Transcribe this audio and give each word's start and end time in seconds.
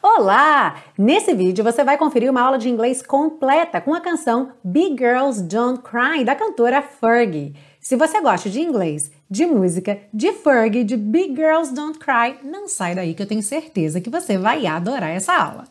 Olá! 0.00 0.76
Nesse 0.96 1.34
vídeo 1.34 1.64
você 1.64 1.82
vai 1.82 1.98
conferir 1.98 2.30
uma 2.30 2.40
aula 2.40 2.56
de 2.56 2.68
inglês 2.68 3.02
completa 3.02 3.80
com 3.80 3.92
a 3.92 4.00
canção 4.00 4.52
Big 4.62 4.96
Girls 4.96 5.42
Don't 5.42 5.82
Cry 5.82 6.24
da 6.24 6.36
cantora 6.36 6.80
Fergie. 6.80 7.56
Se 7.80 7.96
você 7.96 8.20
gosta 8.20 8.48
de 8.48 8.60
inglês, 8.60 9.10
de 9.28 9.44
música, 9.44 9.98
de 10.14 10.32
Fergie, 10.32 10.84
de 10.84 10.96
Big 10.96 11.34
Girls 11.34 11.74
Don't 11.74 11.98
Cry, 11.98 12.36
não 12.44 12.68
sai 12.68 12.94
daí 12.94 13.12
que 13.12 13.22
eu 13.22 13.26
tenho 13.26 13.42
certeza 13.42 14.00
que 14.00 14.08
você 14.08 14.38
vai 14.38 14.66
adorar 14.66 15.10
essa 15.10 15.32
aula. 15.32 15.64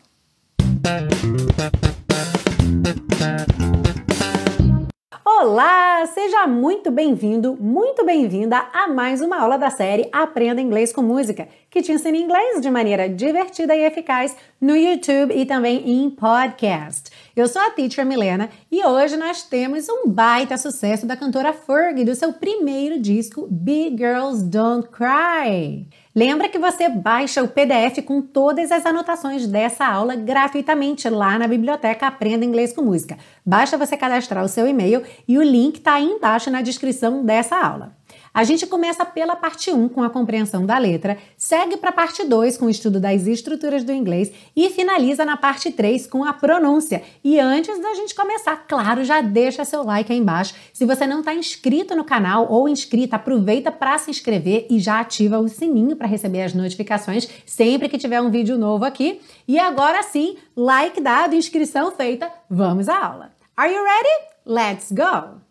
Olá, 5.40 6.04
seja 6.06 6.48
muito 6.48 6.90
bem-vindo, 6.90 7.56
muito 7.60 8.04
bem-vinda 8.04 8.58
a 8.72 8.88
mais 8.88 9.20
uma 9.20 9.40
aula 9.40 9.56
da 9.56 9.70
série 9.70 10.08
Aprenda 10.10 10.60
Inglês 10.60 10.92
com 10.92 11.00
Música, 11.00 11.46
que 11.70 11.80
te 11.80 11.92
ensina 11.92 12.16
inglês 12.16 12.60
de 12.60 12.68
maneira 12.68 13.08
divertida 13.08 13.72
e 13.76 13.84
eficaz 13.84 14.36
no 14.60 14.74
YouTube 14.74 15.32
e 15.32 15.46
também 15.46 15.88
em 15.88 16.10
podcast. 16.10 17.12
Eu 17.36 17.46
sou 17.46 17.62
a 17.62 17.70
Teacher 17.70 18.04
Milena 18.04 18.50
e 18.68 18.84
hoje 18.84 19.16
nós 19.16 19.44
temos 19.44 19.88
um 19.88 20.08
baita 20.08 20.56
sucesso 20.56 21.06
da 21.06 21.16
cantora 21.16 21.52
Fergie 21.52 22.04
do 22.04 22.16
seu 22.16 22.32
primeiro 22.32 22.98
disco 22.98 23.46
Big 23.48 23.96
Girls 23.96 24.42
Don't 24.42 24.88
Cry. 24.88 25.86
Lembra 26.14 26.48
que 26.48 26.58
você 26.58 26.88
baixa 26.88 27.42
o 27.42 27.48
PDF 27.48 28.02
com 28.04 28.22
todas 28.22 28.72
as 28.72 28.86
anotações 28.86 29.46
dessa 29.46 29.86
aula 29.86 30.16
gratuitamente 30.16 31.08
lá 31.08 31.38
na 31.38 31.46
biblioteca 31.46 32.06
Aprenda 32.06 32.44
Inglês 32.44 32.72
com 32.72 32.82
Música. 32.82 33.18
Basta 33.44 33.76
você 33.76 33.96
cadastrar 33.96 34.44
o 34.44 34.48
seu 34.48 34.66
e-mail 34.66 35.02
e 35.26 35.38
o 35.38 35.42
link 35.42 35.76
está 35.76 35.94
aí 35.94 36.06
embaixo 36.06 36.50
na 36.50 36.62
descrição 36.62 37.24
dessa 37.24 37.56
aula. 37.56 37.92
A 38.32 38.44
gente 38.44 38.66
começa 38.66 39.04
pela 39.04 39.36
parte 39.36 39.70
1 39.70 39.88
com 39.88 40.02
a 40.02 40.10
compreensão 40.10 40.64
da 40.64 40.78
letra, 40.78 41.18
segue 41.36 41.76
para 41.76 41.90
a 41.90 41.92
parte 41.92 42.24
2 42.24 42.56
com 42.56 42.66
o 42.66 42.70
estudo 42.70 43.00
das 43.00 43.26
estruturas 43.26 43.84
do 43.84 43.92
inglês 43.92 44.30
e 44.54 44.70
finaliza 44.70 45.24
na 45.24 45.36
parte 45.36 45.70
3 45.70 46.06
com 46.06 46.24
a 46.24 46.32
pronúncia. 46.32 47.02
E 47.22 47.38
antes 47.38 47.80
da 47.80 47.94
gente 47.94 48.14
começar, 48.14 48.56
claro, 48.68 49.04
já 49.04 49.20
deixa 49.20 49.64
seu 49.64 49.82
like 49.82 50.12
aí 50.12 50.18
embaixo. 50.18 50.54
Se 50.72 50.84
você 50.84 51.06
não 51.06 51.20
está 51.20 51.34
inscrito 51.34 51.94
no 51.94 52.04
canal 52.04 52.46
ou 52.50 52.68
inscrita, 52.68 53.16
aproveita 53.16 53.72
para 53.72 53.98
se 53.98 54.10
inscrever 54.10 54.66
e 54.70 54.78
já 54.78 55.00
ativa 55.00 55.38
o 55.38 55.48
sininho 55.48 55.96
para 55.96 56.06
receber 56.06 56.42
as 56.42 56.54
notificações 56.54 57.28
sempre 57.46 57.88
que 57.88 57.98
tiver 57.98 58.20
um 58.20 58.30
vídeo 58.30 58.58
novo 58.58 58.84
aqui. 58.84 59.20
E 59.46 59.58
agora 59.58 60.02
sim, 60.02 60.36
like 60.56 61.00
dado, 61.00 61.34
inscrição 61.34 61.90
feita, 61.90 62.30
vamos 62.48 62.88
à 62.88 62.98
aula. 63.04 63.32
Are 63.56 63.72
you 63.72 63.82
ready? 63.82 64.28
Let's 64.46 64.92
go! 64.92 65.47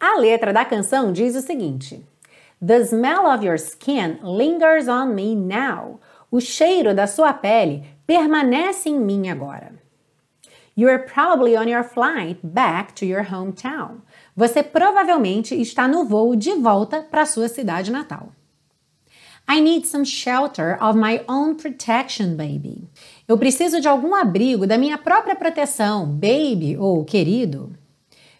A 0.00 0.16
letra 0.18 0.52
da 0.52 0.64
canção 0.64 1.12
diz 1.12 1.34
o 1.34 1.40
seguinte: 1.40 2.04
The 2.64 2.84
smell 2.84 3.26
of 3.26 3.44
your 3.44 3.56
skin 3.56 4.18
lingers 4.22 4.88
on 4.88 5.14
me 5.14 5.34
now. 5.34 6.00
O 6.30 6.40
cheiro 6.40 6.94
da 6.94 7.06
sua 7.06 7.32
pele 7.32 7.84
permanece 8.06 8.88
em 8.88 8.98
mim 8.98 9.28
agora. 9.28 9.72
You 10.76 10.88
are 10.88 10.98
probably 10.98 11.56
on 11.56 11.68
your 11.68 11.82
flight 11.82 12.38
back 12.44 12.94
to 12.94 13.04
your 13.04 13.24
hometown. 13.24 14.02
Você 14.36 14.62
provavelmente 14.62 15.60
está 15.60 15.88
no 15.88 16.04
voo 16.04 16.36
de 16.36 16.54
volta 16.54 17.02
para 17.02 17.26
sua 17.26 17.48
cidade 17.48 17.90
natal. 17.90 18.32
I 19.48 19.60
need 19.60 19.86
some 19.86 20.04
shelter 20.04 20.76
of 20.80 20.96
my 20.96 21.22
own 21.26 21.56
protection, 21.56 22.36
baby. 22.36 22.86
Eu 23.26 23.38
preciso 23.38 23.80
de 23.80 23.88
algum 23.88 24.14
abrigo 24.14 24.66
da 24.66 24.76
minha 24.76 24.98
própria 24.98 25.34
proteção, 25.34 26.06
baby 26.06 26.76
ou 26.78 27.04
querido. 27.04 27.72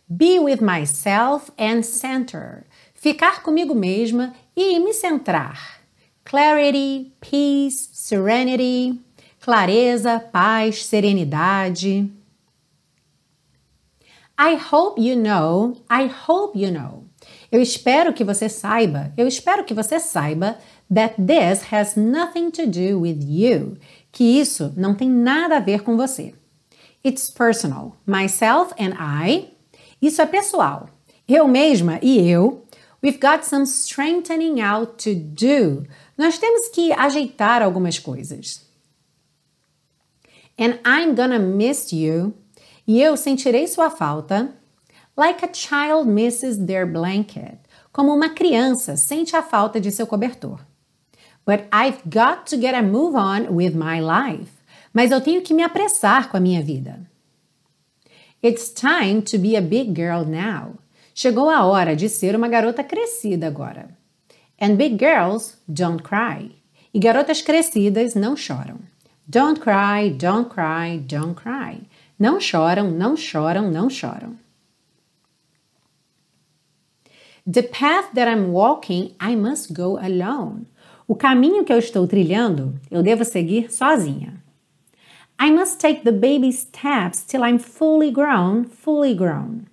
Be 0.09 0.39
with 0.39 0.63
myself 0.63 1.51
and 1.59 1.85
center. 1.85 2.65
Ficar 2.95 3.43
comigo 3.43 3.75
mesma 3.75 4.35
e 4.57 4.79
me 4.79 4.93
centrar. 4.93 5.81
Clarity, 6.25 7.13
peace, 7.21 7.91
serenity. 7.93 8.99
Clareza, 9.41 10.21
paz, 10.33 10.85
serenidade. 10.85 12.11
I 14.39 14.55
hope 14.55 14.99
you 14.99 15.17
know, 15.17 15.77
I 15.91 16.07
hope 16.07 16.57
you 16.57 16.71
know. 16.71 17.05
Eu 17.51 17.61
espero 17.61 18.13
que 18.13 18.25
você 18.25 18.49
saiba, 18.49 19.13
eu 19.17 19.27
espero 19.27 19.65
que 19.65 19.75
você 19.75 19.99
saiba 19.99 20.59
that 20.93 21.17
this 21.19 21.73
has 21.73 21.97
nothing 21.97 22.51
to 22.51 22.67
do 22.67 23.01
with 23.01 23.19
you, 23.23 23.77
que 24.13 24.39
isso 24.39 24.73
não 24.77 24.95
tem 24.95 25.11
nada 25.11 25.57
a 25.57 25.61
ver 25.61 25.83
com 25.83 25.97
você. 25.97 26.35
It's 27.05 27.31
personal. 27.31 27.97
Myself 28.07 28.73
and 28.79 28.95
I 28.99 29.58
isso 30.01 30.23
é 30.23 30.27
pessoal. 30.27 30.89
Eu 31.27 31.47
mesma 31.47 31.99
e 32.01 32.19
eu, 32.29 32.65
we've 33.03 33.19
got 33.19 33.45
some 33.45 33.65
strengthening 33.65 34.61
out 34.61 35.03
to 35.03 35.15
do. 35.15 35.87
Nós 36.17 36.39
temos 36.39 36.69
que 36.69 36.93
ajeitar 36.93 37.63
algumas 37.63 37.99
coisas. 37.99 38.67
And 40.59 40.81
I'm 40.85 41.15
gonna 41.15 41.39
miss 41.39 41.93
you. 41.93 42.35
E 42.87 43.01
eu 43.01 43.17
sentirei 43.17 43.67
sua 43.67 43.91
falta. 43.91 44.55
Like 45.17 45.45
a 45.45 45.53
child 45.53 46.09
misses 46.09 46.57
their 46.57 46.87
blanket. 46.87 47.59
Como 47.93 48.15
uma 48.15 48.31
criança 48.31 48.97
sente 48.97 49.37
a 49.37 49.43
falta 49.43 49.81
de 49.81 49.91
seu 49.91 50.07
cobertor. 50.07 50.61
But 51.45 51.67
I've 51.73 52.03
got 52.05 52.47
to 52.51 52.57
get 52.57 52.75
a 52.75 52.83
move 52.83 53.17
on 53.17 53.55
with 53.55 53.75
my 53.75 54.01
life. 54.01 54.53
Mas 54.93 55.11
eu 55.11 55.21
tenho 55.21 55.43
que 55.43 55.55
me 55.55 55.63
apressar 55.63 56.29
com 56.31 56.37
a 56.37 56.41
minha 56.41 56.63
vida. 56.63 57.01
It's 58.41 58.71
time 58.71 59.23
to 59.23 59.39
be 59.39 59.57
a 59.57 59.61
big 59.61 59.95
girl 59.95 60.25
now. 60.25 60.79
Chegou 61.13 61.51
a 61.51 61.65
hora 61.67 61.97
de 61.97 62.09
ser 62.09 62.37
uma 62.37 62.49
garota 62.49 62.85
crescida 62.85 63.49
agora. 63.49 63.89
And 64.61 64.77
big 64.77 64.97
girls 64.97 65.57
don't 65.69 66.03
cry. 66.05 66.53
E 66.95 67.01
garotas 67.01 67.43
crescidas 67.43 68.15
não 68.15 68.37
choram. 68.37 68.79
Don't 69.29 69.61
cry, 69.61 70.11
don't 70.11 70.49
cry, 70.49 70.99
don't 70.99 71.35
cry. 71.35 71.81
Não 72.17 72.41
choram, 72.41 72.91
não 72.93 73.17
choram, 73.17 73.71
não 73.73 73.91
choram. 73.91 74.39
The 77.45 77.63
path 77.63 78.15
that 78.15 78.29
I'm 78.29 78.53
walking, 78.53 79.17
I 79.21 79.35
must 79.35 79.73
go 79.73 79.99
alone. 79.99 80.67
O 81.09 81.17
caminho 81.17 81.65
que 81.65 81.73
eu 81.73 81.79
estou 81.79 82.07
trilhando, 82.07 82.79
eu 82.89 83.03
devo 83.03 83.25
seguir 83.25 83.73
sozinha. 83.73 84.38
I 85.39 85.51
must 85.51 85.81
take 85.81 86.03
the 86.03 86.13
baby 86.13 86.51
steps 86.51 87.23
till 87.23 87.45
I'm 87.45 87.59
fully 87.59 88.11
grown, 88.11 88.65
fully 88.65 89.15
grown. 89.15 89.67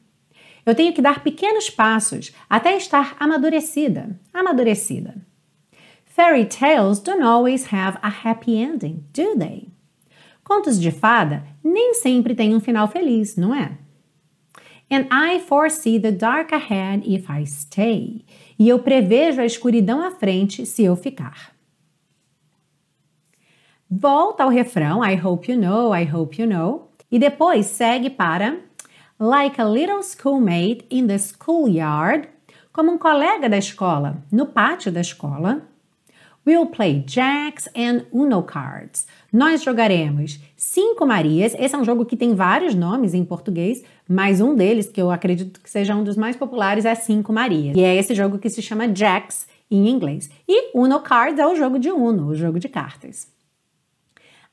Eu 0.65 0.75
tenho 0.75 0.93
que 0.93 1.01
dar 1.01 1.23
pequenos 1.23 1.69
passos 1.69 2.31
até 2.49 2.75
estar 2.77 3.15
amadurecida, 3.19 4.19
amadurecida. 4.33 5.15
Fairy 6.05 6.45
tales 6.45 6.99
don't 6.99 7.23
always 7.23 7.73
have 7.73 7.97
a 8.01 8.09
happy 8.09 8.57
ending, 8.57 9.03
do 9.11 9.35
they? 9.37 9.67
Contos 10.43 10.79
de 10.79 10.91
fada 10.91 11.43
nem 11.63 11.95
sempre 11.95 12.35
têm 12.35 12.55
um 12.55 12.59
final 12.59 12.87
feliz, 12.87 13.35
não 13.35 13.53
é? 13.53 13.77
And 14.89 15.07
I 15.11 15.39
foresee 15.39 15.99
the 15.99 16.11
dark 16.11 16.53
ahead 16.53 17.03
if 17.05 17.27
I 17.29 17.45
stay. 17.45 18.23
E 18.57 18.69
eu 18.69 18.79
prevejo 18.79 19.41
a 19.41 19.45
escuridão 19.45 19.99
à 19.99 20.11
frente 20.11 20.65
se 20.65 20.83
eu 20.83 20.95
ficar. 20.95 21.54
Volta 23.89 24.43
ao 24.43 24.49
refrão 24.49 25.03
I 25.05 25.15
hope 25.15 25.51
you 25.51 25.59
know, 25.59 25.95
I 25.95 26.09
hope 26.11 26.41
you 26.41 26.47
know. 26.47 26.89
E 27.11 27.19
depois 27.19 27.67
segue 27.67 28.09
para 28.09 28.57
Like 29.19 29.61
a 29.61 29.63
little 29.63 30.01
schoolmate 30.03 30.85
in 30.89 31.07
the 31.07 31.17
schoolyard. 31.17 32.27
Como 32.73 32.91
um 32.91 32.97
colega 32.97 33.47
da 33.47 33.57
escola 33.57 34.17
no 34.31 34.47
pátio 34.47 34.91
da 34.91 34.99
escola. 34.99 35.61
We'll 36.45 36.65
play 36.65 37.03
jacks 37.07 37.69
and 37.75 38.05
Uno 38.11 38.43
cards. 38.43 39.07
Nós 39.31 39.63
jogaremos 39.63 40.39
Cinco 40.57 41.05
Marias. 41.05 41.55
Esse 41.57 41.75
é 41.75 41.77
um 41.77 41.85
jogo 41.85 42.05
que 42.05 42.17
tem 42.17 42.35
vários 42.35 42.75
nomes 42.75 43.13
em 43.13 43.23
português, 43.23 43.83
mas 44.07 44.41
um 44.41 44.53
deles, 44.53 44.89
que 44.89 45.01
eu 45.01 45.09
acredito 45.09 45.61
que 45.61 45.69
seja 45.69 45.95
um 45.95 46.03
dos 46.03 46.17
mais 46.17 46.35
populares, 46.35 46.85
é 46.85 46.93
Cinco 46.93 47.31
Marias. 47.31 47.77
E 47.77 47.83
é 47.83 47.95
esse 47.95 48.13
jogo 48.13 48.37
que 48.37 48.49
se 48.49 48.61
chama 48.61 48.93
Jacks 48.93 49.47
em 49.71 49.87
inglês. 49.87 50.29
E 50.47 50.77
Uno 50.77 50.99
Cards 50.99 51.39
é 51.39 51.47
o 51.47 51.55
jogo 51.55 51.79
de 51.79 51.89
Uno, 51.91 52.27
o 52.27 52.35
jogo 52.35 52.59
de 52.59 52.67
cartas. 52.67 53.33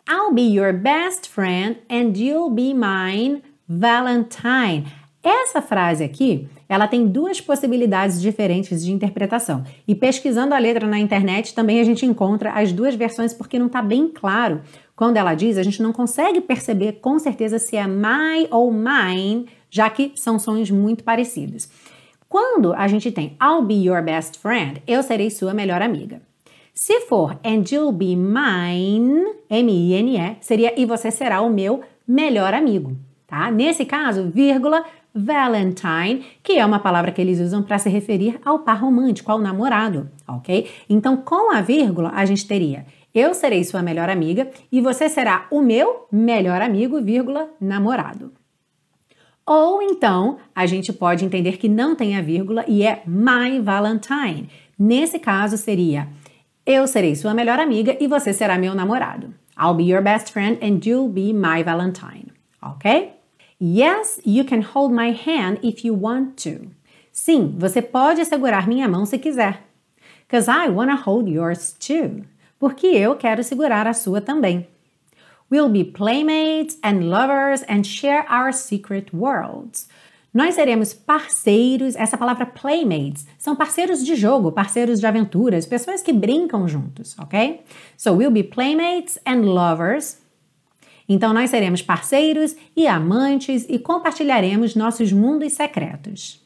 I'll 0.09 0.33
be 0.33 0.43
your 0.43 0.73
best 0.73 1.29
friend 1.29 1.77
and 1.89 2.17
you'll 2.17 2.51
be 2.51 2.75
mine 2.75 3.43
Valentine. 3.69 4.85
Essa 5.23 5.63
frase 5.63 6.03
aqui, 6.03 6.49
ela 6.69 6.89
tem 6.89 7.07
duas 7.07 7.41
possibilidades 7.41 8.21
diferentes 8.21 8.85
de 8.85 8.91
interpretação. 8.91 9.63
E 9.87 9.95
pesquisando 9.95 10.53
a 10.55 10.59
letra 10.59 10.87
na 10.87 10.99
internet, 10.99 11.55
também 11.55 11.81
a 11.81 11.85
gente 11.85 12.05
encontra 12.05 12.51
as 12.53 12.73
duas 12.73 12.97
versões 12.97 13.33
porque 13.33 13.59
não 13.59 13.67
está 13.67 13.81
bem 13.81 14.09
claro. 14.09 14.63
Quando 14.97 15.17
ela 15.17 15.35
diz, 15.35 15.57
a 15.57 15.63
gente 15.63 15.81
não 15.81 15.93
consegue 15.93 16.41
perceber 16.41 16.95
com 16.95 17.19
certeza 17.21 17.59
se 17.59 17.77
é 17.77 17.87
my 17.87 18.49
ou 18.51 18.73
mine, 18.73 19.47
já 19.71 19.89
que 19.89 20.13
são 20.17 20.39
sons 20.39 20.71
muito 20.71 21.05
parecidos. 21.05 21.69
Quando 22.29 22.73
a 22.75 22.89
gente 22.89 23.13
tem 23.13 23.37
I'll 23.41 23.63
be 23.63 23.75
your 23.75 24.03
best 24.03 24.39
friend, 24.39 24.83
eu 24.87 25.03
serei 25.03 25.31
sua 25.31 25.55
melhor 25.55 25.81
amiga. 25.81 26.21
Se 26.75 27.01
for 27.01 27.39
and 27.45 27.65
you'll 27.71 27.93
be 27.93 28.17
mine, 28.17 29.35
M-I-N-E, 29.49 30.37
seria 30.41 30.73
e 30.81 30.87
você 30.87 31.11
será 31.11 31.43
o 31.43 31.51
meu 31.51 31.83
melhor 32.09 32.55
amigo, 32.55 32.97
tá? 33.27 33.51
Nesse 33.51 33.85
caso, 33.85 34.31
vírgula, 34.31 34.83
Valentine, 35.15 36.25
que 36.43 36.59
é 36.59 36.65
uma 36.65 36.79
palavra 36.79 37.13
que 37.13 37.21
eles 37.21 37.39
usam 37.39 37.63
para 37.63 37.79
se 37.79 37.91
referir 37.91 38.41
ao 38.45 38.61
par 38.61 38.81
romântico, 38.81 39.31
ao 39.31 39.39
namorado, 39.39 40.11
ok? 40.27 40.71
Então, 40.89 41.19
com 41.19 41.55
a 41.55 41.61
vírgula, 41.61 42.11
a 42.15 42.25
gente 42.25 42.47
teria 42.47 42.87
Eu 43.15 43.35
serei 43.35 43.63
sua 43.63 43.83
melhor 43.83 44.09
amiga 44.09 44.51
e 44.71 44.81
você 44.81 45.07
será 45.11 45.47
o 45.51 45.61
meu 45.61 46.07
melhor 46.11 46.63
amigo, 46.63 47.03
vírgula, 47.03 47.51
namorado. 47.61 48.33
Ou 49.45 49.83
então, 49.83 50.39
a 50.55 50.65
gente 50.65 50.93
pode 50.93 51.25
entender 51.25 51.59
que 51.59 51.69
não 51.69 51.95
tem 51.95 52.17
a 52.17 52.23
vírgula 52.23 52.65
e 52.67 52.83
é 52.83 53.03
my 53.07 53.61
Valentine. 53.61 54.49
Nesse 54.79 55.19
caso 55.19 55.59
seria 55.59 56.09
eu 56.65 56.87
serei 56.87 57.15
sua 57.15 57.35
melhor 57.35 57.59
amiga 57.59 57.97
e 58.01 58.07
você 58.07 58.33
será 58.33 58.57
meu 58.57 58.75
namorado. 58.75 59.35
I'll 59.59 59.75
be 59.75 59.85
your 59.85 60.03
best 60.03 60.33
friend 60.33 60.59
and 60.63 60.81
you'll 60.85 61.09
be 61.09 61.33
my 61.33 61.63
Valentine. 61.63 62.33
Ok? 62.63 63.13
Yes, 63.61 64.21
you 64.25 64.45
can 64.45 64.63
hold 64.63 64.93
my 64.93 65.11
hand 65.11 65.59
if 65.63 65.85
you 65.85 65.95
want 65.95 66.43
to. 66.43 66.71
Sim, 67.13 67.55
você 67.59 67.83
pode 67.83 68.25
segurar 68.25 68.67
minha 68.67 68.89
mão 68.89 69.05
se 69.05 69.19
quiser. 69.19 69.63
Cause 70.29 70.49
I 70.49 70.69
wanna 70.69 70.97
hold 70.97 71.29
yours 71.29 71.77
too. 71.79 72.25
Porque 72.59 72.87
eu 72.87 73.17
quero 73.17 73.43
segurar 73.43 73.87
a 73.87 73.93
sua 73.93 74.21
também. 74.21 74.67
We'll 75.51 75.69
be 75.69 75.85
playmates 75.85 76.79
and 76.83 77.11
lovers 77.11 77.63
and 77.69 77.85
share 77.85 78.25
our 78.31 78.53
secret 78.53 79.15
worlds. 79.15 79.89
Nós 80.33 80.55
seremos 80.55 80.95
parceiros, 80.95 81.95
essa 81.95 82.17
palavra 82.17 82.47
playmates, 82.47 83.27
são 83.39 83.55
parceiros 83.55 84.03
de 84.03 84.15
jogo, 84.15 84.51
parceiros 84.51 84.99
de 84.99 85.07
aventuras, 85.07 85.67
pessoas 85.67 86.01
que 86.01 86.13
brincam 86.13 86.67
juntos, 86.67 87.15
ok? 87.19 87.61
So 87.99 88.15
we'll 88.15 88.31
be 88.31 88.43
playmates 88.43 89.19
and 89.27 89.43
lovers. 89.43 90.23
Então 91.07 91.35
nós 91.35 91.51
seremos 91.51 91.83
parceiros 91.83 92.57
e 92.75 92.87
amantes 92.87 93.67
e 93.69 93.79
compartilharemos 93.79 94.75
nossos 94.75 95.13
mundos 95.13 95.53
secretos. 95.53 96.41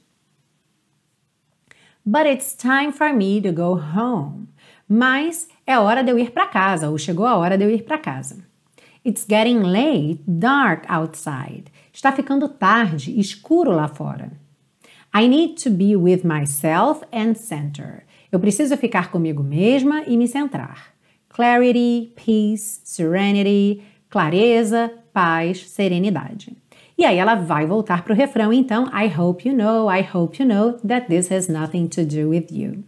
But 2.05 2.27
it's 2.27 2.57
time 2.57 2.93
for 2.93 3.13
me 3.13 3.41
to 3.43 3.53
go 3.53 3.79
home. 3.79 4.49
Mas 4.89 5.49
é 5.67 5.79
hora 5.79 6.03
de 6.03 6.11
eu 6.11 6.19
ir 6.19 6.31
para 6.31 6.47
casa, 6.47 6.89
ou 6.89 6.99
chegou 6.99 7.27
a 7.27 7.37
hora 7.37 7.59
de 7.59 7.65
eu 7.65 7.71
ir 7.71 7.83
para 7.83 7.99
casa. 7.99 8.45
It's 9.05 9.25
getting 9.29 9.61
late, 9.63 10.21
dark 10.27 10.85
outside. 10.89 11.65
Está 11.97 12.13
ficando 12.13 12.47
tarde, 12.47 13.19
escuro 13.19 13.73
lá 13.73 13.89
fora. 13.89 14.31
I 15.15 15.27
need 15.27 15.55
to 15.63 15.71
be 15.71 15.97
with 15.97 16.25
myself 16.25 17.03
and 17.11 17.33
center. 17.33 18.05
Eu 18.31 18.39
preciso 18.39 18.77
ficar 18.77 19.11
comigo 19.11 19.43
mesma 19.43 20.03
e 20.07 20.15
me 20.15 20.29
centrar. 20.29 20.93
Clarity, 21.31 22.13
peace, 22.15 22.83
serenity, 22.85 23.83
clareza, 24.11 24.93
paz, 25.11 25.71
serenidade. 25.71 26.55
E 26.99 27.05
aí 27.07 27.17
ela 27.17 27.35
vai 27.35 27.65
voltar 27.65 28.05
para 28.05 28.13
o 28.13 28.17
refrão, 28.17 28.53
então, 28.53 28.85
I 28.89 29.11
hope 29.19 29.49
you 29.49 29.57
know, 29.57 29.91
I 29.91 30.03
hope 30.03 30.43
you 30.43 30.47
know 30.47 30.75
that 30.87 31.09
this 31.09 31.33
has 31.33 31.49
nothing 31.49 31.87
to 31.89 32.05
do 32.05 32.29
with 32.29 32.49
you. 32.51 32.85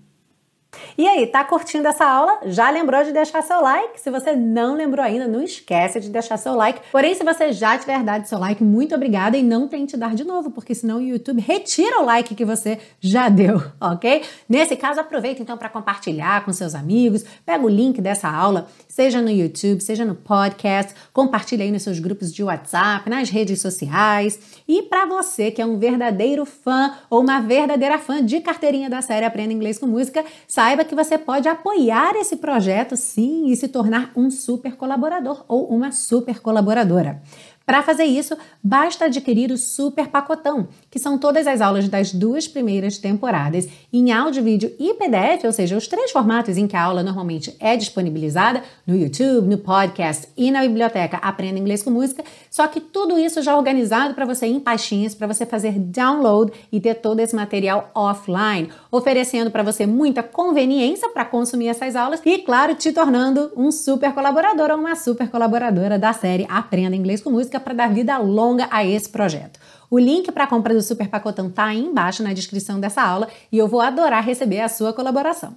E 0.96 1.06
aí, 1.06 1.26
tá 1.26 1.44
curtindo 1.44 1.88
essa 1.88 2.04
aula? 2.04 2.40
Já 2.46 2.70
lembrou 2.70 3.02
de 3.02 3.12
deixar 3.12 3.42
seu 3.42 3.60
like? 3.60 4.00
Se 4.00 4.10
você 4.10 4.34
não 4.34 4.74
lembrou 4.74 5.04
ainda, 5.04 5.26
não 5.26 5.42
esquece 5.42 6.00
de 6.00 6.10
deixar 6.10 6.36
seu 6.36 6.54
like. 6.54 6.80
Porém, 6.92 7.14
se 7.14 7.24
você 7.24 7.52
já 7.52 7.78
tiver 7.78 8.02
dado 8.02 8.26
seu 8.26 8.38
like, 8.38 8.62
muito 8.62 8.94
obrigada 8.94 9.36
e 9.36 9.42
não 9.42 9.68
tente 9.68 9.96
dar 9.96 10.14
de 10.14 10.24
novo, 10.24 10.50
porque 10.50 10.74
senão 10.74 10.98
o 10.98 11.02
YouTube 11.02 11.40
retira 11.40 12.00
o 12.00 12.04
like 12.04 12.34
que 12.34 12.44
você 12.44 12.78
já 13.00 13.28
deu, 13.28 13.62
ok? 13.80 14.22
Nesse 14.48 14.76
caso, 14.76 15.00
aproveita 15.00 15.40
então 15.40 15.56
para 15.56 15.68
compartilhar 15.68 16.44
com 16.44 16.52
seus 16.52 16.74
amigos, 16.74 17.24
pega 17.46 17.64
o 17.64 17.68
link 17.68 18.00
dessa 18.00 18.28
aula, 18.28 18.66
seja 18.88 19.22
no 19.22 19.30
YouTube, 19.30 19.80
seja 19.80 20.04
no 20.04 20.14
podcast, 20.14 20.94
compartilha 21.12 21.64
aí 21.64 21.70
nos 21.70 21.82
seus 21.82 21.98
grupos 21.98 22.34
de 22.34 22.42
WhatsApp, 22.42 23.08
nas 23.08 23.30
redes 23.30 23.60
sociais. 23.60 24.38
E 24.66 24.82
para 24.82 25.06
você 25.06 25.50
que 25.50 25.62
é 25.62 25.66
um 25.66 25.78
verdadeiro 25.78 26.44
fã 26.44 26.94
ou 27.08 27.20
uma 27.20 27.40
verdadeira 27.40 27.98
fã 27.98 28.24
de 28.24 28.40
carteirinha 28.40 28.90
da 28.90 29.00
série 29.00 29.24
Aprenda 29.24 29.52
Inglês 29.52 29.78
com 29.78 29.86
Música, 29.86 30.24
saiba 30.58 30.84
que 30.84 30.92
você 30.92 31.16
pode 31.16 31.46
apoiar 31.48 32.16
esse 32.16 32.34
projeto 32.34 32.96
sim 32.96 33.46
e 33.46 33.54
se 33.54 33.68
tornar 33.68 34.10
um 34.16 34.28
super 34.28 34.74
colaborador 34.74 35.44
ou 35.46 35.68
uma 35.68 35.92
super 35.92 36.40
colaboradora. 36.40 37.22
Para 37.68 37.82
fazer 37.82 38.04
isso, 38.04 38.34
basta 38.64 39.04
adquirir 39.04 39.52
o 39.52 39.58
Super 39.58 40.08
Pacotão, 40.08 40.68
que 40.90 40.98
são 40.98 41.18
todas 41.18 41.46
as 41.46 41.60
aulas 41.60 41.86
das 41.86 42.14
duas 42.14 42.48
primeiras 42.48 42.96
temporadas 42.96 43.68
em 43.92 44.10
áudio, 44.10 44.42
vídeo 44.42 44.74
e 44.78 44.94
PDF, 44.94 45.44
ou 45.44 45.52
seja, 45.52 45.76
os 45.76 45.86
três 45.86 46.10
formatos 46.10 46.56
em 46.56 46.66
que 46.66 46.74
a 46.74 46.82
aula 46.82 47.02
normalmente 47.02 47.54
é 47.60 47.76
disponibilizada 47.76 48.62
no 48.86 48.96
YouTube, 48.96 49.48
no 49.48 49.58
podcast 49.58 50.28
e 50.34 50.50
na 50.50 50.62
biblioteca 50.62 51.18
Aprenda 51.18 51.58
Inglês 51.58 51.82
com 51.82 51.90
Música, 51.90 52.24
só 52.50 52.66
que 52.66 52.80
tudo 52.80 53.18
isso 53.18 53.42
já 53.42 53.54
organizado 53.54 54.14
para 54.14 54.24
você 54.24 54.46
em 54.46 54.58
pastinhas, 54.58 55.14
para 55.14 55.26
você 55.26 55.44
fazer 55.44 55.78
download 55.78 56.50
e 56.72 56.80
ter 56.80 56.94
todo 56.94 57.20
esse 57.20 57.36
material 57.36 57.90
offline, 57.94 58.70
oferecendo 58.90 59.50
para 59.50 59.62
você 59.62 59.84
muita 59.84 60.22
conveniência 60.22 61.10
para 61.10 61.26
consumir 61.26 61.68
essas 61.68 61.94
aulas 61.94 62.22
e, 62.24 62.38
claro, 62.38 62.74
te 62.74 62.92
tornando 62.92 63.52
um 63.54 63.70
super 63.70 64.14
colaborador 64.14 64.70
ou 64.70 64.78
uma 64.78 64.96
super 64.96 65.28
colaboradora 65.28 65.98
da 65.98 66.14
série 66.14 66.46
Aprenda 66.48 66.96
Inglês 66.96 67.20
com 67.20 67.28
Música 67.28 67.57
para 67.60 67.74
dar 67.74 67.92
vida 67.92 68.16
longa 68.18 68.68
a 68.70 68.84
esse 68.84 69.08
projeto. 69.08 69.58
O 69.90 69.98
link 69.98 70.30
para 70.30 70.44
a 70.44 70.46
compra 70.46 70.74
do 70.74 70.82
Super 70.82 71.08
Pacotão 71.08 71.48
está 71.48 71.66
aí 71.66 71.78
embaixo 71.78 72.22
na 72.22 72.32
descrição 72.32 72.78
dessa 72.78 73.02
aula 73.02 73.28
e 73.50 73.58
eu 73.58 73.66
vou 73.66 73.80
adorar 73.80 74.24
receber 74.24 74.60
a 74.60 74.68
sua 74.68 74.92
colaboração. 74.92 75.56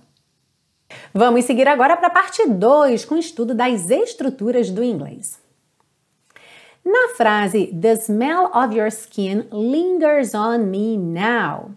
Vamos 1.14 1.46
seguir 1.46 1.68
agora 1.68 1.98
para 1.98 2.08
a 2.08 2.12
parte 2.12 2.48
2 2.48 3.06
com 3.06 3.16
o 3.16 3.20
estudo 3.20 3.54
das 3.54 3.90
estruturas 3.90 4.70
do 4.70 4.84
inglês. 4.84 5.40
Na 6.84 7.10
frase 7.16 7.68
The 7.68 7.96
smell 7.96 8.50
of 8.54 8.76
your 8.76 8.88
skin 8.88 9.46
lingers 9.52 10.34
on 10.34 10.60
me 10.60 10.98
now. 10.98 11.72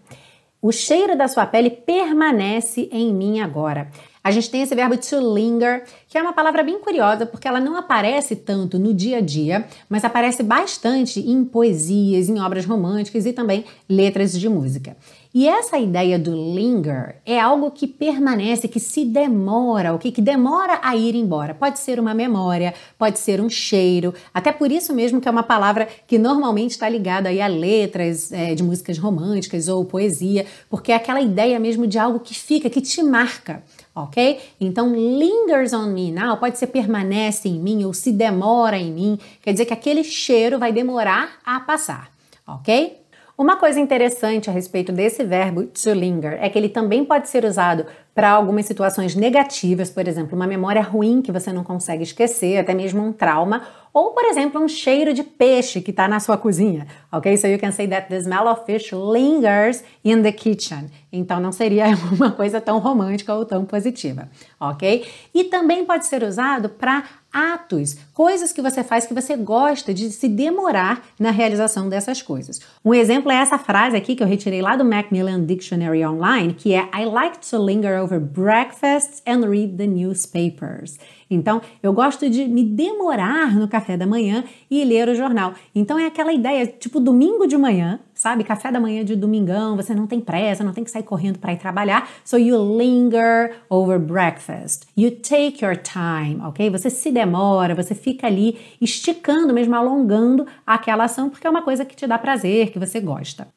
O 0.61 0.71
cheiro 0.71 1.15
da 1.15 1.27
sua 1.27 1.45
pele 1.45 1.69
permanece 1.69 2.89
em 2.91 3.13
mim 3.13 3.39
agora. 3.39 3.87
A 4.25 4.31
gente 4.31 4.49
tem 4.49 4.63
esse 4.63 4.73
verbo 4.73 4.97
to 4.97 5.35
linger, 5.35 5.83
que 6.07 6.17
é 6.17 6.21
uma 6.21 6.33
palavra 6.33 6.63
bem 6.63 6.79
curiosa 6.79 7.27
porque 7.27 7.47
ela 7.47 7.59
não 7.59 7.77
aparece 7.77 8.35
tanto 8.35 8.79
no 8.79 8.91
dia 8.91 9.19
a 9.19 9.21
dia, 9.21 9.67
mas 9.87 10.03
aparece 10.03 10.41
bastante 10.41 11.19
em 11.19 11.45
poesias, 11.45 12.27
em 12.27 12.39
obras 12.39 12.65
românticas 12.65 13.27
e 13.27 13.33
também 13.33 13.65
letras 13.87 14.31
de 14.31 14.49
música. 14.49 14.97
E 15.37 15.49
essa 15.49 15.77
ideia 15.77 16.17
do 16.17 16.33
linger 16.33 17.17
é 17.25 17.37
algo 17.37 17.69
que 17.69 17.87
permanece, 17.87 18.69
que 18.69 18.79
se 18.79 19.03
demora, 19.03 19.93
o 19.93 19.99
que, 19.99 20.09
que 20.09 20.21
demora 20.21 20.79
a 20.81 20.95
ir 20.95 21.13
embora. 21.13 21.53
Pode 21.53 21.77
ser 21.77 21.99
uma 21.99 22.13
memória, 22.13 22.73
pode 22.97 23.19
ser 23.19 23.41
um 23.41 23.49
cheiro, 23.49 24.13
até 24.33 24.53
por 24.53 24.71
isso 24.71 24.93
mesmo 24.93 25.19
que 25.19 25.27
é 25.27 25.31
uma 25.31 25.43
palavra 25.43 25.89
que 26.07 26.17
normalmente 26.17 26.71
está 26.71 26.87
ligada 26.87 27.27
aí 27.27 27.41
a 27.41 27.47
letras 27.47 28.31
é, 28.31 28.55
de 28.55 28.63
músicas 28.63 28.97
românticas 28.97 29.67
ou 29.67 29.83
poesia, 29.83 30.45
porque 30.69 30.93
é 30.93 30.95
aquela 30.95 31.19
ideia 31.19 31.59
mesmo 31.59 31.85
de 31.85 31.99
algo 31.99 32.21
que 32.21 32.33
fica, 32.33 32.69
que 32.69 32.79
te 32.79 33.03
marca 33.03 33.61
ok? 33.93 34.39
Então, 34.59 34.93
lingers 34.93 35.71
on 35.71 35.87
me 35.87 36.11
now 36.11 36.37
pode 36.37 36.57
ser 36.57 36.67
permanece 36.67 37.47
em 37.47 37.59
mim 37.59 37.85
ou 37.85 37.93
se 37.93 38.11
demora 38.11 38.77
em 38.77 38.91
mim, 38.91 39.19
quer 39.41 39.53
dizer 39.53 39.65
que 39.65 39.73
aquele 39.73 40.03
cheiro 40.03 40.59
vai 40.59 40.73
demorar 40.73 41.39
a 41.45 41.61
passar, 41.61 42.09
ok? 42.45 43.04
Uma 43.37 43.57
coisa 43.57 43.81
interessante 43.81 44.49
a 44.49 44.53
respeito 44.53 44.93
desse 44.93 45.21
verbo 45.21 45.65
to 45.65 45.91
linger 45.91 46.37
é 46.41 46.47
que 46.47 46.57
ele 46.57 46.69
também 46.69 47.03
pode 47.03 47.27
ser 47.27 47.43
usado 47.43 47.85
para 48.15 48.31
algumas 48.31 48.65
situações 48.65 49.13
negativas, 49.13 49.89
por 49.89 50.07
exemplo, 50.07 50.37
uma 50.37 50.47
memória 50.47 50.81
ruim 50.81 51.21
que 51.21 51.33
você 51.33 51.51
não 51.51 51.65
consegue 51.65 52.01
esquecer, 52.01 52.57
até 52.57 52.73
mesmo 52.73 53.03
um 53.03 53.11
trauma, 53.11 53.61
ou, 53.95 54.11
por 54.11 54.25
exemplo, 54.25 54.61
um 54.61 54.67
cheiro 54.67 55.13
de 55.13 55.23
peixe 55.23 55.79
que 55.79 55.91
está 55.91 56.05
na 56.05 56.19
sua 56.19 56.37
cozinha. 56.37 56.85
Ok? 57.11 57.37
So 57.37 57.47
you 57.47 57.57
can 57.57 57.71
say 57.71 57.87
that 57.87 58.09
the 58.09 58.17
smell 58.17 58.47
of 58.47 58.65
fish 58.65 58.91
lingers 58.91 59.83
in 60.03 60.21
the 60.21 60.33
kitchen. 60.33 60.89
Então 61.11 61.39
não 61.39 61.53
seria 61.53 61.85
uma 62.11 62.31
coisa 62.31 62.59
tão 62.59 62.79
romântica 62.79 63.33
ou 63.33 63.45
tão 63.45 63.63
positiva. 63.63 64.29
Ok? 64.59 65.05
E 65.33 65.45
também 65.45 65.85
pode 65.85 66.07
ser 66.07 66.23
usado 66.23 66.67
para 66.67 67.05
atos, 67.35 67.97
coisas 68.13 68.53
que 68.53 68.61
você 68.61 68.81
faz 68.81 69.05
que 69.05 69.13
você 69.13 69.35
gosta 69.35 69.93
de 69.93 70.09
se 70.09 70.29
demorar 70.29 71.03
na 71.19 71.31
realização 71.31 71.89
dessas 71.89 72.21
coisas. 72.21 72.61
Um 72.83 72.93
exemplo 72.93 73.29
é 73.29 73.35
essa 73.35 73.57
frase 73.57 73.97
aqui 73.97 74.15
que 74.15 74.23
eu 74.23 74.27
retirei 74.27 74.61
lá 74.61 74.77
do 74.77 74.85
Macmillan 74.85 75.45
Dictionary 75.45 76.05
Online, 76.05 76.53
que 76.53 76.73
é 76.73 76.89
I 76.93 77.05
like 77.05 77.39
to 77.49 77.57
linger 77.57 78.01
over 78.05 78.19
breakfast 78.19 79.23
and 79.25 79.49
read 79.49 79.77
the 79.77 79.87
newspapers. 79.87 80.99
Então, 81.29 81.59
eu 81.81 81.91
gosto 81.91 82.29
de 82.29 82.45
me 82.45 82.63
demorar 82.63 83.55
no 83.55 83.67
café 83.67 83.97
da 83.97 84.05
manhã 84.05 84.43
e 84.69 84.85
ler 84.85 85.09
o 85.09 85.15
jornal. 85.15 85.53
Então, 85.73 85.97
é 85.97 86.05
aquela 86.05 86.31
ideia, 86.31 86.67
tipo 86.67 86.99
domingo 86.99 87.47
de 87.47 87.57
manhã, 87.57 87.99
sabe? 88.13 88.43
Café 88.43 88.71
da 88.71 88.79
manhã 88.79 89.03
de 89.03 89.15
domingão, 89.15 89.75
você 89.75 89.95
não 89.95 90.05
tem 90.05 90.21
pressa, 90.21 90.63
não 90.63 90.71
tem 90.71 90.83
que 90.83 90.91
sair 90.91 91.01
correndo 91.01 91.39
para 91.39 91.53
ir 91.53 91.57
trabalhar. 91.57 92.07
So, 92.23 92.37
you 92.37 92.77
linger 92.77 93.55
over 93.71 93.99
breakfast. 93.99 94.85
You 94.95 95.11
take 95.11 95.65
your 95.65 95.75
time, 95.75 96.39
ok? 96.45 96.69
Você 96.69 96.91
se 96.91 97.11
demora, 97.11 97.73
você 97.73 97.95
fica 97.95 98.27
ali 98.27 98.59
esticando, 98.79 99.51
mesmo 99.51 99.75
alongando 99.75 100.45
aquela 100.65 101.05
ação, 101.05 101.29
porque 101.31 101.47
é 101.47 101.49
uma 101.49 101.63
coisa 101.63 101.83
que 101.83 101.95
te 101.95 102.05
dá 102.05 102.19
prazer, 102.19 102.71
que 102.71 102.77
você 102.77 102.99
gosta. 102.99 103.47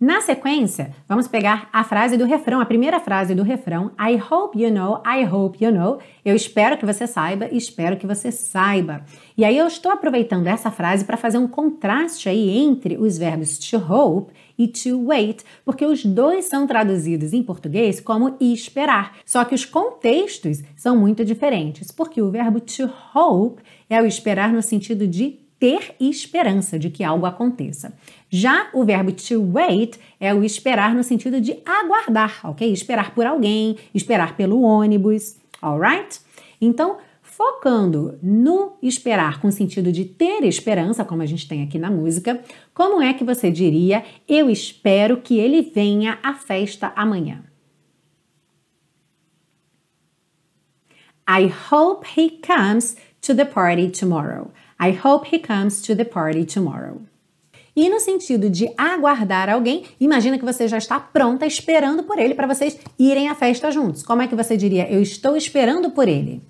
Na 0.00 0.22
sequência, 0.22 0.94
vamos 1.06 1.28
pegar 1.28 1.68
a 1.70 1.84
frase 1.84 2.16
do 2.16 2.24
refrão, 2.24 2.58
a 2.58 2.64
primeira 2.64 2.98
frase 2.98 3.34
do 3.34 3.42
refrão. 3.42 3.90
I 4.00 4.18
hope 4.18 4.58
you 4.58 4.72
know, 4.72 5.02
I 5.04 5.26
hope 5.26 5.62
you 5.62 5.70
know. 5.70 5.98
Eu 6.24 6.34
espero 6.34 6.78
que 6.78 6.86
você 6.86 7.06
saiba, 7.06 7.50
espero 7.52 7.98
que 7.98 8.06
você 8.06 8.32
saiba. 8.32 9.04
E 9.36 9.44
aí 9.44 9.58
eu 9.58 9.66
estou 9.66 9.92
aproveitando 9.92 10.46
essa 10.46 10.70
frase 10.70 11.04
para 11.04 11.18
fazer 11.18 11.36
um 11.36 11.46
contraste 11.46 12.30
aí 12.30 12.48
entre 12.56 12.96
os 12.96 13.18
verbos 13.18 13.58
to 13.58 13.76
hope 13.76 14.32
e 14.56 14.66
to 14.68 15.04
wait, 15.04 15.44
porque 15.66 15.84
os 15.84 16.02
dois 16.02 16.46
são 16.46 16.66
traduzidos 16.66 17.34
em 17.34 17.42
português 17.42 18.00
como 18.00 18.36
esperar. 18.40 19.18
Só 19.26 19.44
que 19.44 19.54
os 19.54 19.66
contextos 19.66 20.62
são 20.76 20.96
muito 20.96 21.26
diferentes, 21.26 21.92
porque 21.92 22.22
o 22.22 22.30
verbo 22.30 22.58
to 22.58 22.90
hope 23.14 23.62
é 23.90 24.00
o 24.00 24.06
esperar 24.06 24.50
no 24.50 24.62
sentido 24.62 25.06
de 25.06 25.40
ter 25.60 25.94
esperança 26.00 26.78
de 26.78 26.88
que 26.88 27.04
algo 27.04 27.26
aconteça. 27.26 27.92
Já 28.30 28.70
o 28.72 28.82
verbo 28.82 29.12
to 29.12 29.52
wait 29.52 29.98
é 30.18 30.32
o 30.32 30.42
esperar 30.42 30.94
no 30.94 31.04
sentido 31.04 31.38
de 31.38 31.58
aguardar, 31.66 32.40
ok? 32.42 32.72
Esperar 32.72 33.14
por 33.14 33.26
alguém, 33.26 33.76
esperar 33.94 34.36
pelo 34.36 34.62
ônibus, 34.62 35.36
alright? 35.60 36.18
Então, 36.58 36.96
focando 37.20 38.18
no 38.22 38.72
esperar 38.82 39.38
com 39.38 39.48
o 39.48 39.52
sentido 39.52 39.92
de 39.92 40.06
ter 40.06 40.44
esperança, 40.44 41.04
como 41.04 41.20
a 41.20 41.26
gente 41.26 41.46
tem 41.46 41.62
aqui 41.62 41.78
na 41.78 41.90
música, 41.90 42.42
como 42.72 43.02
é 43.02 43.12
que 43.12 43.22
você 43.22 43.50
diria: 43.50 44.02
Eu 44.26 44.48
espero 44.48 45.18
que 45.18 45.38
ele 45.38 45.60
venha 45.60 46.18
à 46.22 46.32
festa 46.32 46.90
amanhã? 46.96 47.44
I 51.28 51.52
hope 51.70 52.06
he 52.16 52.40
comes 52.44 52.96
to 53.20 53.34
the 53.34 53.44
party 53.44 53.90
tomorrow. 53.90 54.50
I 54.80 54.98
hope 55.04 55.26
he 55.26 55.38
comes 55.38 55.82
to 55.82 55.94
the 55.94 56.04
party 56.04 56.46
tomorrow. 56.46 57.02
E 57.76 57.88
no 57.88 58.00
sentido 58.00 58.50
de 58.50 58.72
aguardar 58.76 59.48
alguém, 59.48 59.84
imagina 60.00 60.38
que 60.38 60.44
você 60.44 60.66
já 60.66 60.78
está 60.78 60.98
pronta 60.98 61.46
esperando 61.46 62.02
por 62.02 62.18
ele 62.18 62.34
para 62.34 62.46
vocês 62.46 62.78
irem 62.98 63.28
à 63.28 63.34
festa 63.34 63.70
juntos. 63.70 64.02
Como 64.02 64.22
é 64.22 64.26
que 64.26 64.34
você 64.34 64.56
diria? 64.56 64.90
Eu 64.90 65.00
estou 65.00 65.36
esperando 65.36 65.90
por 65.90 66.08
ele. 66.08 66.42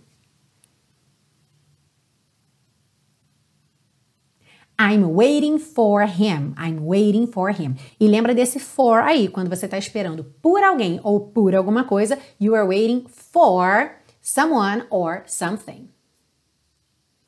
I'm 4.81 5.05
waiting 5.05 5.59
for 5.59 6.05
him. 6.05 6.55
I'm 6.57 6.81
waiting 6.81 7.27
for 7.27 7.51
him. 7.51 7.75
E 8.01 8.09
lembra 8.09 8.35
desse 8.35 8.59
for 8.59 9.01
aí, 9.03 9.29
quando 9.29 9.51
você 9.51 9.67
está 9.67 9.77
esperando 9.77 10.25
por 10.41 10.63
alguém 10.63 10.99
ou 11.03 11.21
por 11.21 11.55
alguma 11.55 11.85
coisa, 11.85 12.19
you 12.41 12.55
are 12.55 12.67
waiting 12.67 13.05
for 13.09 13.91
someone 14.23 14.85
or 14.89 15.23
something. 15.27 15.91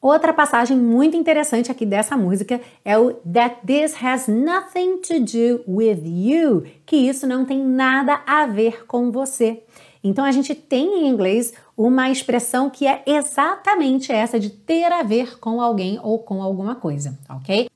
Outra 0.02 0.32
passagem 0.32 0.76
muito 0.76 1.16
interessante 1.16 1.70
aqui 1.70 1.86
dessa 1.86 2.16
música 2.16 2.60
é 2.84 2.98
o 2.98 3.12
That 3.32 3.64
this 3.64 3.94
has 4.02 4.26
nothing 4.26 4.96
to 4.96 5.20
do 5.20 5.62
with 5.68 6.02
you, 6.04 6.64
que 6.84 6.96
isso 6.96 7.24
não 7.24 7.44
tem 7.44 7.64
nada 7.64 8.20
a 8.26 8.44
ver 8.46 8.84
com 8.84 9.12
você. 9.12 9.62
Então 10.02 10.24
a 10.24 10.32
gente 10.32 10.56
tem 10.56 11.04
em 11.04 11.08
inglês 11.08 11.54
uma 11.76 12.10
expressão 12.10 12.68
que 12.68 12.84
é 12.84 13.04
exatamente 13.06 14.10
essa 14.10 14.40
de 14.40 14.50
ter 14.50 14.90
a 14.90 15.04
ver 15.04 15.38
com 15.38 15.60
alguém 15.60 16.00
ou 16.02 16.18
com 16.18 16.42
alguma 16.42 16.74
coisa, 16.74 17.16
ok? 17.30 17.68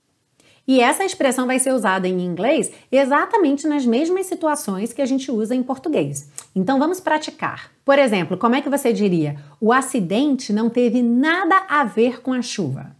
E 0.66 0.80
essa 0.80 1.04
expressão 1.04 1.46
vai 1.46 1.58
ser 1.58 1.72
usada 1.72 2.08
em 2.08 2.20
inglês 2.20 2.72
exatamente 2.90 3.66
nas 3.68 3.86
mesmas 3.86 4.26
situações 4.26 4.92
que 4.92 5.00
a 5.00 5.06
gente 5.06 5.30
usa 5.30 5.54
em 5.54 5.62
português. 5.62 6.28
Então 6.54 6.78
vamos 6.78 6.98
praticar. 6.98 7.70
Por 7.84 7.98
exemplo, 7.98 8.36
como 8.36 8.56
é 8.56 8.60
que 8.60 8.68
você 8.68 8.92
diria? 8.92 9.36
O 9.60 9.72
acidente 9.72 10.52
não 10.52 10.68
teve 10.68 11.02
nada 11.02 11.64
a 11.68 11.84
ver 11.84 12.20
com 12.20 12.32
a 12.32 12.42
chuva. 12.42 12.96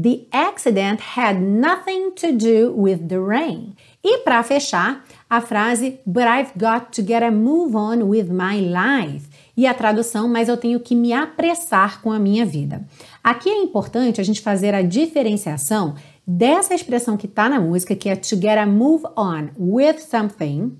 The 0.00 0.26
accident 0.32 1.00
had 1.16 1.40
nothing 1.40 2.12
to 2.12 2.32
do 2.32 2.74
with 2.74 3.08
the 3.08 3.18
rain. 3.18 3.74
E 4.02 4.18
para 4.18 4.42
fechar, 4.42 5.04
a 5.30 5.40
frase 5.40 6.00
But 6.04 6.24
I've 6.24 6.52
got 6.58 6.92
to 6.96 7.02
get 7.02 7.22
a 7.22 7.30
move 7.30 7.76
on 7.76 8.02
with 8.08 8.28
my 8.30 8.60
life 8.60 9.28
e 9.56 9.66
a 9.66 9.72
tradução, 9.72 10.28
mas 10.28 10.48
eu 10.48 10.56
tenho 10.56 10.80
que 10.80 10.94
me 10.94 11.12
apressar 11.12 12.02
com 12.02 12.10
a 12.10 12.18
minha 12.18 12.44
vida. 12.44 12.84
Aqui 13.22 13.48
é 13.48 13.62
importante 13.62 14.20
a 14.20 14.24
gente 14.24 14.40
fazer 14.40 14.74
a 14.74 14.82
diferenciação 14.82 15.94
dessa 16.26 16.74
expressão 16.74 17.16
que 17.16 17.26
está 17.26 17.48
na 17.48 17.60
música, 17.60 17.94
que 17.94 18.08
é 18.08 18.16
to 18.16 18.36
get 18.36 18.58
a 18.58 18.66
move 18.66 19.04
on 19.16 19.50
with 19.58 19.98
something, 19.98 20.72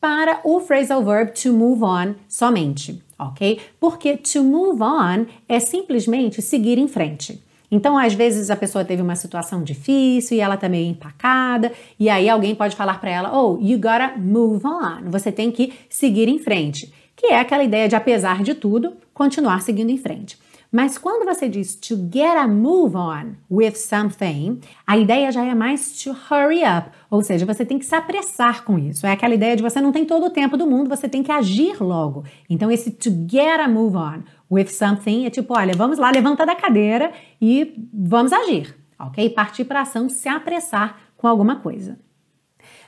para 0.00 0.40
o 0.44 0.60
phrasal 0.60 1.04
verb 1.04 1.32
to 1.32 1.52
move 1.52 1.82
on 1.82 2.14
somente, 2.26 3.02
ok? 3.18 3.60
Porque 3.78 4.16
to 4.16 4.42
move 4.42 4.82
on 4.82 5.26
é 5.48 5.60
simplesmente 5.60 6.40
seguir 6.40 6.78
em 6.78 6.88
frente. 6.88 7.42
Então, 7.70 7.96
às 7.96 8.14
vezes 8.14 8.50
a 8.50 8.56
pessoa 8.56 8.84
teve 8.84 9.00
uma 9.00 9.14
situação 9.14 9.62
difícil 9.62 10.36
e 10.36 10.40
ela 10.40 10.56
tá 10.56 10.68
meio 10.68 10.90
empacada, 10.90 11.72
e 11.98 12.08
aí 12.08 12.28
alguém 12.28 12.54
pode 12.54 12.74
falar 12.74 13.00
para 13.00 13.10
ela: 13.10 13.38
"Oh, 13.38 13.58
you 13.60 13.78
gotta 13.78 14.14
move 14.16 14.66
on". 14.66 15.10
Você 15.10 15.30
tem 15.30 15.50
que 15.50 15.72
seguir 15.88 16.28
em 16.28 16.38
frente 16.38 16.92
que 17.20 17.26
é 17.26 17.38
aquela 17.38 17.62
ideia 17.62 17.86
de, 17.86 17.94
apesar 17.94 18.42
de 18.42 18.54
tudo, 18.54 18.94
continuar 19.12 19.60
seguindo 19.60 19.90
em 19.90 19.98
frente. 19.98 20.38
Mas 20.72 20.96
quando 20.96 21.24
você 21.24 21.48
diz 21.48 21.74
to 21.74 21.96
get 22.12 22.36
a 22.36 22.46
move 22.46 22.96
on 22.96 23.34
with 23.50 23.74
something, 23.74 24.60
a 24.86 24.96
ideia 24.96 25.32
já 25.32 25.44
é 25.44 25.52
mais 25.52 26.00
to 26.02 26.10
hurry 26.10 26.62
up, 26.62 26.90
ou 27.10 27.22
seja, 27.22 27.44
você 27.44 27.64
tem 27.64 27.76
que 27.78 27.84
se 27.84 27.94
apressar 27.94 28.64
com 28.64 28.78
isso. 28.78 29.04
É 29.04 29.10
aquela 29.10 29.34
ideia 29.34 29.56
de 29.56 29.62
você 29.62 29.80
não 29.80 29.90
tem 29.90 30.04
todo 30.04 30.26
o 30.26 30.30
tempo 30.30 30.56
do 30.56 30.68
mundo, 30.68 30.88
você 30.88 31.08
tem 31.08 31.24
que 31.24 31.32
agir 31.32 31.82
logo. 31.82 32.24
Então 32.48 32.70
esse 32.70 32.92
to 32.92 33.10
get 33.28 33.58
a 33.58 33.66
move 33.66 33.96
on 33.96 34.22
with 34.48 34.68
something 34.68 35.26
é 35.26 35.30
tipo, 35.30 35.52
olha, 35.56 35.74
vamos 35.74 35.98
lá, 35.98 36.10
levanta 36.10 36.46
da 36.46 36.54
cadeira 36.54 37.12
e 37.40 37.74
vamos 37.92 38.32
agir, 38.32 38.76
ok? 38.98 39.28
Partir 39.30 39.64
para 39.64 39.80
ação, 39.80 40.08
se 40.08 40.28
apressar 40.28 41.00
com 41.16 41.26
alguma 41.26 41.56
coisa. 41.56 41.98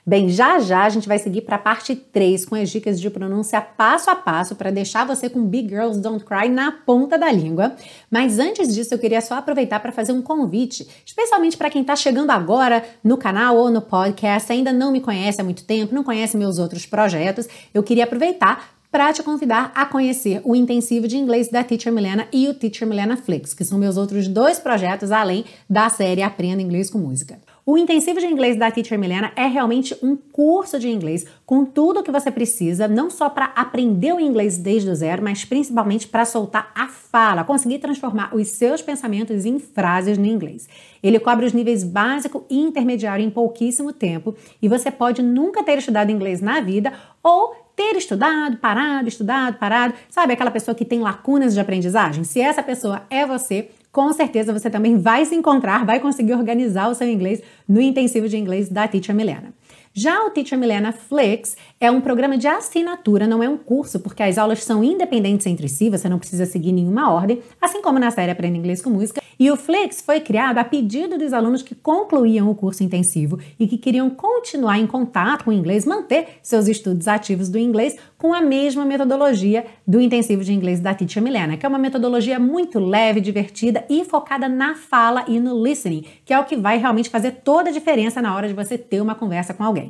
Bem, 0.05 0.29
já 0.29 0.59
já 0.59 0.83
a 0.83 0.89
gente 0.89 1.07
vai 1.07 1.17
seguir 1.17 1.43
para 1.43 1.55
a 1.55 1.61
parte 1.61 1.95
3 1.95 2.45
com 2.45 2.57
as 2.57 2.71
dicas 2.71 3.01
de 3.01 3.09
pronúncia 3.09 3.61
passo 3.61 4.11
a 4.11 4.17
passo 4.17 4.57
para 4.57 4.73
deixar 4.73 5.07
você 5.07 5.31
com 5.31 5.45
Big 5.45 5.69
Girls 5.69 6.01
Don't 6.01 6.25
Cry 6.25 6.49
na 6.49 6.73
ponta 6.73 7.17
da 7.17 7.31
língua. 7.31 7.77
Mas 8.11 8.41
antes 8.41 8.75
disso, 8.75 8.93
eu 8.93 8.99
queria 8.99 9.21
só 9.21 9.37
aproveitar 9.37 9.79
para 9.79 9.93
fazer 9.93 10.11
um 10.11 10.21
convite, 10.21 10.89
especialmente 11.07 11.57
para 11.57 11.71
quem 11.71 11.83
está 11.83 11.95
chegando 11.95 12.31
agora 12.31 12.85
no 13.05 13.17
canal 13.17 13.57
ou 13.57 13.71
no 13.71 13.81
podcast, 13.81 14.51
ainda 14.51 14.73
não 14.73 14.91
me 14.91 15.01
conhece 15.01 15.41
há 15.41 15.45
muito 15.45 15.63
tempo, 15.63 15.95
não 15.95 16.03
conhece 16.03 16.37
meus 16.37 16.59
outros 16.59 16.85
projetos. 16.85 17.49
Eu 17.73 17.85
queria 17.85 18.03
aproveitar 18.03 18.73
para 18.91 19.13
te 19.13 19.23
convidar 19.23 19.71
a 19.73 19.87
conhecer 19.87 20.41
o 20.43 20.57
intensivo 20.57 21.07
de 21.07 21.17
inglês 21.17 21.49
da 21.49 21.63
Teacher 21.63 21.93
Milena 21.93 22.27
e 22.33 22.49
o 22.49 22.55
Teacher 22.55 22.89
Milena 22.89 23.17
Flix, 23.17 23.55
que 23.55 23.65
são 23.65 23.79
meus 23.79 23.97
outros 23.97 24.27
dois 24.27 24.59
projetos 24.59 25.13
além 25.13 25.45
da 25.71 25.89
série 25.89 26.23
Aprenda 26.23 26.61
Inglês 26.61 26.91
com 26.91 26.99
Música. 26.99 27.39
O 27.65 27.79
intensivo 27.79 28.19
de 28.19 28.27
inglês 28.27 28.57
da 28.57 28.73
Teacher 28.73 28.99
Milena 28.99 29.31
é 29.37 29.47
realmente 29.47 29.97
um 30.03 30.17
curso 30.17 30.81
de 30.81 30.89
inglês 30.89 31.25
com 31.47 31.65
tudo 31.65 32.01
o 32.01 32.03
que 32.03 32.11
você 32.11 32.29
precisa, 32.29 32.89
não 32.89 33.09
só 33.09 33.31
para 33.31 33.53
aprender 33.55 34.13
o 34.13 34.19
inglês 34.19 34.59
desde 34.59 34.91
o 34.91 34.95
zero, 34.97 35.23
mas 35.23 35.45
principalmente 35.45 36.09
para 36.09 36.25
soltar 36.25 36.73
a 36.75 36.89
fala, 36.89 37.45
conseguir 37.45 37.79
transformar 37.79 38.35
os 38.35 38.49
seus 38.49 38.83
pensamentos 38.83 39.47
em 39.47 39.61
frases 39.61 40.19
no 40.19 40.27
inglês. 40.27 40.69
Ele 41.01 41.21
cobre 41.21 41.47
os 41.47 41.53
níveis 41.53 41.85
básico 41.85 42.45
e 42.51 42.59
intermediário 42.59 43.25
em 43.25 43.31
pouquíssimo 43.31 43.93
tempo 43.93 44.35
e 44.61 44.69
você 44.69 44.91
pode 44.91 45.23
nunca 45.23 45.63
ter 45.63 45.79
estudado 45.79 46.11
inglês 46.11 46.41
na 46.41 46.61
vida 46.61 46.93
ou 47.23 47.55
ter 47.77 47.95
estudado, 47.97 48.57
parado, 48.57 49.09
estudado, 49.09 49.57
parado. 49.59 49.95
Sabe 50.11 50.33
aquela 50.33 50.51
pessoa 50.51 50.75
que 50.75 50.85
tem 50.85 50.99
lacunas 50.99 51.55
de 51.55 51.61
aprendizagem? 51.61 52.25
Se 52.25 52.41
essa 52.41 52.63
pessoa 52.63 53.03
é 53.09 53.25
você, 53.25 53.71
com 53.93 54.11
certeza 54.13 54.53
você 54.53 54.71
também 54.71 54.97
vai 54.97 55.27
se 55.27 55.35
encontrar, 55.35 55.85
vai 55.85 56.01
conseguir 56.01 56.33
organizar 56.33 56.89
o 56.89 56.95
seu 56.95 57.09
inglês 57.09 57.43
no 57.69 57.81
intensivo 57.81 58.27
de 58.27 58.39
inglês 58.39 58.71
da 58.71 58.89
Teacher 58.89 59.15
Milena. 59.15 59.53
Já 59.95 60.25
o 60.25 60.31
Teacher 60.31 60.59
Milena 60.59 60.91
Flix 60.91 61.55
é 61.79 61.91
um 61.91 62.01
programa 62.01 62.39
de 62.39 62.49
assinatura, 62.49 63.27
não 63.27 63.43
é 63.43 63.49
um 63.49 63.59
curso, 63.59 64.01
porque 64.01 64.23
as 64.23 64.39
aulas 64.39 64.65
são 64.65 64.83
independentes 64.83 65.47
entre 65.47 65.69
si, 65.69 65.91
você 65.91 66.09
não 66.09 66.19
precisa 66.19 66.47
seguir 66.47 66.73
nenhuma 66.73 67.13
ordem, 67.13 67.43
assim 67.61 67.83
como 67.83 67.99
na 67.99 68.11
série 68.11 68.33
Aprenda 68.33 68.57
Inglês 68.57 68.81
com 68.81 68.89
Música. 68.89 69.21
E 69.39 69.51
o 69.51 69.57
Flix 69.57 70.01
foi 70.01 70.21
criado 70.21 70.57
a 70.57 70.65
pedido 70.65 71.19
dos 71.19 71.35
alunos 71.35 71.63
que 71.63 71.75
concluíam 71.75 72.51
o 72.51 72.55
curso 72.55 72.83
intensivo 72.83 73.39
e 73.59 73.67
que 73.67 73.77
queriam 73.77 74.09
continuar 74.09 74.79
em 74.79 74.87
contato 74.87 75.45
com 75.45 75.51
o 75.51 75.55
inglês, 75.55 75.85
manter 75.85 76.39
seus 76.43 76.69
estudos 76.69 77.07
ativos 77.07 77.51
do 77.51 77.59
inglês 77.59 77.97
com 78.17 78.33
a 78.33 78.41
mesma 78.41 78.85
metodologia 78.85 79.67
do 79.87 80.01
intensivo 80.01 80.45
de 80.45 80.55
inglês 80.55 80.81
da 80.81 80.95
Teacher 80.95 81.23
Milena, 81.23 81.57
que 81.57 81.67
é 81.67 81.69
uma 81.69 81.79
metodologia 81.79 82.39
muito 82.39 82.79
leve, 82.79 83.21
divertida 83.21 83.85
e 83.91 84.05
focada 84.05 84.49
na 84.49 84.75
fala 84.75 85.25
e 85.27 85.41
no 85.41 85.61
listening, 85.63 86.05
que 86.25 86.33
é 86.33 86.39
o 86.39 86.45
que 86.45 86.57
vai 86.57 86.79
realmente 86.79 87.11
fazer 87.11 87.33
toda 87.45 87.69
a 87.69 87.73
diferença 87.73 88.23
na 88.23 88.35
hora 88.35 88.47
de 88.47 88.55
você 88.55 88.79
ter 88.79 89.03
uma 89.03 89.15
conversa 89.15 89.53
com 89.53 89.65
alguém. 89.65 89.82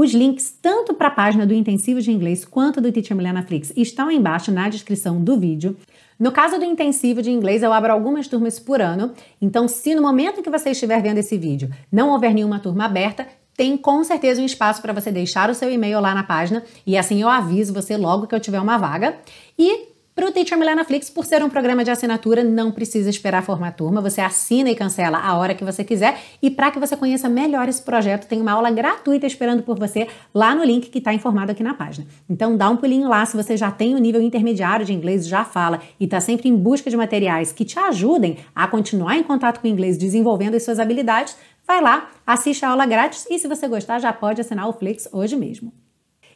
Os 0.00 0.12
links 0.12 0.56
tanto 0.62 0.94
para 0.94 1.08
a 1.08 1.10
página 1.10 1.44
do 1.44 1.52
Intensivo 1.52 2.00
de 2.00 2.12
Inglês 2.12 2.44
quanto 2.44 2.80
do 2.80 2.92
Teacher 2.92 3.16
Milena 3.16 3.42
Flix 3.42 3.72
estão 3.76 4.08
embaixo 4.08 4.52
na 4.52 4.68
descrição 4.68 5.20
do 5.20 5.36
vídeo. 5.36 5.76
No 6.16 6.30
caso 6.30 6.56
do 6.56 6.64
intensivo 6.64 7.20
de 7.20 7.32
inglês, 7.32 7.64
eu 7.64 7.72
abro 7.72 7.92
algumas 7.92 8.28
turmas 8.28 8.60
por 8.60 8.80
ano, 8.80 9.12
então 9.42 9.66
se 9.66 9.96
no 9.96 10.02
momento 10.02 10.40
que 10.40 10.48
você 10.48 10.70
estiver 10.70 11.02
vendo 11.02 11.18
esse 11.18 11.36
vídeo 11.36 11.68
não 11.90 12.10
houver 12.10 12.32
nenhuma 12.32 12.60
turma 12.60 12.84
aberta, 12.84 13.26
tem 13.56 13.76
com 13.76 14.04
certeza 14.04 14.40
um 14.40 14.46
espaço 14.46 14.80
para 14.80 14.92
você 14.92 15.10
deixar 15.10 15.50
o 15.50 15.54
seu 15.54 15.68
e-mail 15.68 15.98
lá 15.98 16.14
na 16.14 16.22
página 16.22 16.62
e 16.86 16.96
assim 16.96 17.20
eu 17.20 17.28
aviso 17.28 17.74
você 17.74 17.96
logo 17.96 18.28
que 18.28 18.36
eu 18.36 18.40
tiver 18.40 18.60
uma 18.60 18.78
vaga. 18.78 19.16
E 19.58 19.88
Para 20.18 20.26
o 20.26 20.32
Teacher 20.32 20.58
Milena 20.58 20.84
Flix, 20.84 21.08
por 21.08 21.24
ser 21.24 21.44
um 21.44 21.48
programa 21.48 21.84
de 21.84 21.92
assinatura, 21.92 22.42
não 22.42 22.72
precisa 22.72 23.08
esperar 23.08 23.40
formar 23.40 23.70
turma, 23.70 24.00
você 24.00 24.20
assina 24.20 24.68
e 24.68 24.74
cancela 24.74 25.16
a 25.16 25.38
hora 25.38 25.54
que 25.54 25.64
você 25.64 25.84
quiser. 25.84 26.18
E 26.42 26.50
para 26.50 26.72
que 26.72 26.80
você 26.80 26.96
conheça 26.96 27.28
melhor 27.28 27.68
esse 27.68 27.80
projeto, 27.80 28.26
tem 28.26 28.40
uma 28.40 28.50
aula 28.50 28.68
gratuita 28.68 29.28
esperando 29.28 29.62
por 29.62 29.78
você 29.78 30.08
lá 30.34 30.56
no 30.56 30.64
link 30.64 30.90
que 30.90 30.98
está 30.98 31.14
informado 31.14 31.52
aqui 31.52 31.62
na 31.62 31.72
página. 31.72 32.04
Então 32.28 32.56
dá 32.56 32.68
um 32.68 32.76
pulinho 32.76 33.08
lá 33.08 33.24
se 33.26 33.36
você 33.36 33.56
já 33.56 33.70
tem 33.70 33.94
o 33.94 33.98
nível 33.98 34.20
intermediário 34.20 34.84
de 34.84 34.92
inglês, 34.92 35.24
já 35.24 35.44
fala 35.44 35.80
e 36.00 36.04
está 36.06 36.20
sempre 36.20 36.48
em 36.48 36.56
busca 36.56 36.90
de 36.90 36.96
materiais 36.96 37.52
que 37.52 37.64
te 37.64 37.78
ajudem 37.78 38.38
a 38.52 38.66
continuar 38.66 39.16
em 39.16 39.22
contato 39.22 39.60
com 39.60 39.68
o 39.68 39.70
inglês, 39.70 39.96
desenvolvendo 39.96 40.56
as 40.56 40.64
suas 40.64 40.80
habilidades. 40.80 41.36
Vai 41.64 41.80
lá, 41.80 42.10
assiste 42.26 42.64
a 42.64 42.70
aula 42.70 42.86
grátis 42.86 43.24
e 43.30 43.38
se 43.38 43.46
você 43.46 43.68
gostar, 43.68 44.00
já 44.00 44.12
pode 44.12 44.40
assinar 44.40 44.68
o 44.68 44.72
Flix 44.72 45.08
hoje 45.12 45.36
mesmo. 45.36 45.72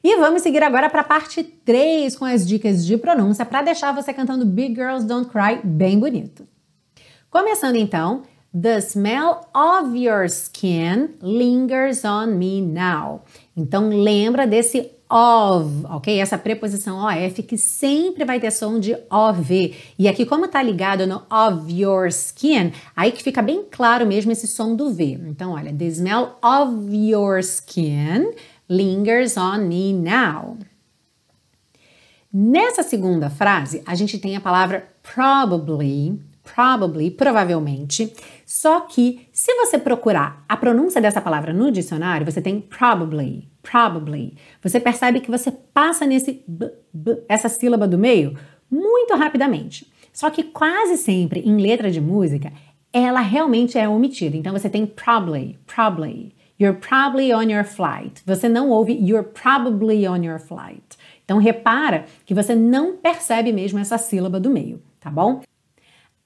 E 0.04 0.16
vamos 0.16 0.42
seguir 0.42 0.62
agora 0.64 0.90
para 0.90 1.02
a 1.02 1.04
parte 1.04 1.44
3 1.44 2.16
com 2.16 2.24
as 2.24 2.46
dicas 2.46 2.84
de 2.84 2.96
pronúncia 2.96 3.44
para 3.44 3.62
deixar 3.62 3.92
você 3.92 4.12
cantando 4.12 4.44
Big 4.44 4.74
Girls 4.74 5.06
Don't 5.06 5.30
Cry 5.30 5.60
bem 5.62 5.98
bonito. 5.98 6.46
Começando 7.30 7.76
então, 7.76 8.22
The 8.54 8.80
smell 8.82 9.46
of 9.54 9.96
your 9.96 10.24
skin 10.26 11.14
lingers 11.22 12.04
on 12.04 12.36
me 12.36 12.60
now. 12.60 13.22
Então 13.56 13.88
lembra 13.88 14.46
desse 14.46 14.90
of, 15.08 15.86
ok? 15.88 16.20
Essa 16.20 16.36
preposição 16.36 16.98
of 16.98 17.42
que 17.44 17.56
sempre 17.56 18.24
vai 18.24 18.40
ter 18.40 18.50
som 18.50 18.80
de 18.80 18.94
ov. 19.10 19.74
E 19.98 20.08
aqui, 20.08 20.26
como 20.26 20.48
tá 20.48 20.62
ligado 20.62 21.06
no 21.06 21.22
of 21.30 21.72
your 21.72 22.08
skin, 22.08 22.72
aí 22.96 23.12
que 23.12 23.22
fica 23.22 23.40
bem 23.40 23.64
claro 23.70 24.06
mesmo 24.06 24.32
esse 24.32 24.46
som 24.46 24.74
do 24.74 24.90
V. 24.90 25.18
Então, 25.28 25.52
olha, 25.52 25.72
the 25.72 25.86
smell 25.86 26.38
of 26.42 26.94
your 26.94 27.38
skin 27.38 28.32
lingers 28.72 29.36
on 29.36 29.68
me 29.68 29.92
now. 29.92 30.56
Nessa 32.32 32.82
segunda 32.82 33.28
frase, 33.28 33.82
a 33.84 33.94
gente 33.94 34.18
tem 34.18 34.34
a 34.34 34.40
palavra 34.40 34.88
probably, 35.02 36.18
probably, 36.42 37.10
provavelmente. 37.10 38.10
Só 38.46 38.80
que 38.80 39.28
se 39.30 39.54
você 39.56 39.78
procurar 39.78 40.42
a 40.48 40.56
pronúncia 40.56 41.00
dessa 41.00 41.20
palavra 41.20 41.52
no 41.52 41.70
dicionário, 41.70 42.24
você 42.24 42.40
tem 42.40 42.58
probably, 42.58 43.50
probably. 43.62 44.38
Você 44.62 44.80
percebe 44.80 45.20
que 45.20 45.30
você 45.30 45.50
passa 45.50 46.06
nesse 46.06 46.42
b, 46.48 46.72
b, 46.92 47.22
essa 47.28 47.50
sílaba 47.50 47.86
do 47.86 47.98
meio 47.98 48.34
muito 48.70 49.14
rapidamente. 49.14 49.92
Só 50.10 50.30
que 50.30 50.42
quase 50.42 50.96
sempre 50.96 51.40
em 51.40 51.60
letra 51.60 51.90
de 51.90 52.00
música, 52.00 52.50
ela 52.90 53.20
realmente 53.20 53.76
é 53.76 53.86
omitida. 53.86 54.36
Então 54.36 54.52
você 54.52 54.70
tem 54.70 54.86
probably, 54.86 55.58
probably. 55.66 56.34
You're 56.62 56.78
probably 56.78 57.32
on 57.32 57.50
your 57.50 57.64
flight. 57.64 58.22
Você 58.24 58.48
não 58.48 58.70
ouve 58.70 58.92
you're 58.92 59.24
probably 59.24 60.06
on 60.06 60.22
your 60.22 60.38
flight. 60.38 60.96
Então 61.24 61.38
repara 61.38 62.04
que 62.24 62.32
você 62.32 62.54
não 62.54 62.96
percebe 62.96 63.52
mesmo 63.52 63.80
essa 63.80 63.98
sílaba 63.98 64.38
do 64.38 64.48
meio, 64.48 64.80
tá 65.00 65.10
bom? 65.10 65.42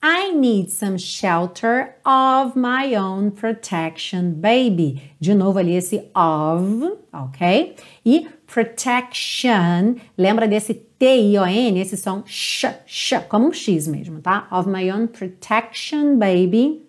I 0.03 0.33
need 0.35 0.71
some 0.71 0.99
shelter 0.99 1.97
of 2.05 2.55
my 2.55 2.95
own 2.95 3.31
protection, 3.31 4.33
baby. 4.33 5.01
De 5.19 5.35
novo 5.35 5.59
ali 5.59 5.75
esse 5.75 6.11
of, 6.15 6.99
ok? 7.15 7.75
E 8.05 8.29
protection, 8.47 9.97
lembra 10.19 10.47
desse 10.47 10.75
T-I-O-N, 10.75 11.81
esse 11.81 11.97
som 11.97 12.23
sh, 12.27 12.67
sh, 12.87 13.15
como 13.31 13.47
um 13.47 13.53
X 13.55 13.89
mesmo, 13.89 14.21
tá? 14.21 14.47
Of 14.53 14.69
my 14.69 14.91
own 14.91 15.09
protection, 15.09 16.19
baby. 16.19 16.86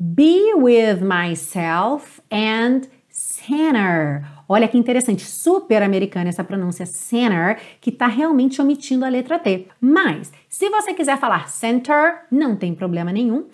Be 0.00 0.54
with 0.54 1.02
myself 1.02 2.20
and 2.30 2.82
center. 3.10 4.24
Olha 4.48 4.68
que 4.68 4.78
interessante, 4.78 5.24
super 5.24 5.82
americana 5.82 6.28
essa 6.28 6.44
pronúncia 6.44 6.86
center, 6.86 7.58
que 7.80 7.90
está 7.90 8.06
realmente 8.06 8.62
omitindo 8.62 9.04
a 9.04 9.08
letra 9.08 9.40
T. 9.40 9.66
Mas, 9.80 10.32
se 10.48 10.70
você 10.70 10.94
quiser 10.94 11.18
falar 11.18 11.48
center, 11.48 12.26
não 12.30 12.54
tem 12.54 12.76
problema 12.76 13.12
nenhum. 13.12 13.48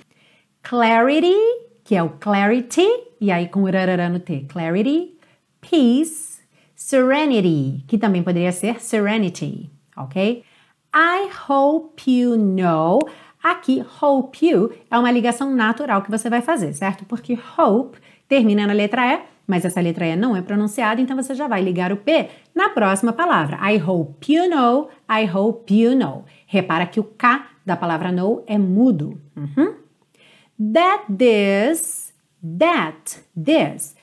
Clarity, 0.63 1.35
que 1.83 1.97
é 1.97 2.03
o 2.03 2.11
clarity, 2.11 2.87
e 3.19 3.33
aí 3.33 3.49
com 3.49 3.65
rarará 3.65 4.11
no 4.11 4.21
T, 4.21 4.47
clarity. 4.47 5.17
Peace, 5.63 6.43
serenity, 6.77 7.83
que 7.89 7.97
também 7.97 8.23
poderia 8.23 8.53
ser 8.53 8.83
serenity, 8.83 9.71
ok? 9.97 10.45
I 10.95 11.31
hope 11.49 12.09
you 12.09 12.37
know 12.37 13.01
Aqui, 13.45 13.85
hope 14.01 14.49
you 14.49 14.73
é 14.91 14.99
uma 14.99 15.11
ligação 15.11 15.55
natural 15.55 16.01
que 16.01 16.11
você 16.11 16.31
vai 16.31 16.41
fazer, 16.41 16.73
certo? 16.73 17.05
Porque 17.05 17.39
hope 17.59 17.99
termina 18.27 18.67
na 18.67 18.73
letra 18.73 19.07
E, 19.07 19.21
mas 19.47 19.67
essa 19.67 19.83
letra 19.83 20.07
E 20.07 20.17
não 20.17 20.35
é 20.35 20.41
pronunciada, 20.41 20.99
então 20.99 21.15
você 21.15 21.35
já 21.35 21.47
vai 21.47 21.61
ligar 21.61 21.93
o 21.93 21.99
P 21.99 22.31
na 22.55 22.71
próxima 22.71 23.13
palavra. 23.13 23.59
I 23.71 23.77
hope 23.77 24.33
you 24.33 24.49
know, 24.49 24.89
I 25.07 25.31
hope 25.31 25.75
you 25.75 25.95
know. 25.95 26.25
Repara 26.47 26.87
que 26.87 26.99
o 26.99 27.05
K 27.05 27.47
da 27.67 27.77
palavra 27.77 28.11
know 28.11 28.43
é 28.47 28.57
mudo. 28.57 29.21
Uhum. 29.37 29.75
That 30.73 31.05
this, 31.15 32.15
that 32.59 33.21
this. 33.37 33.95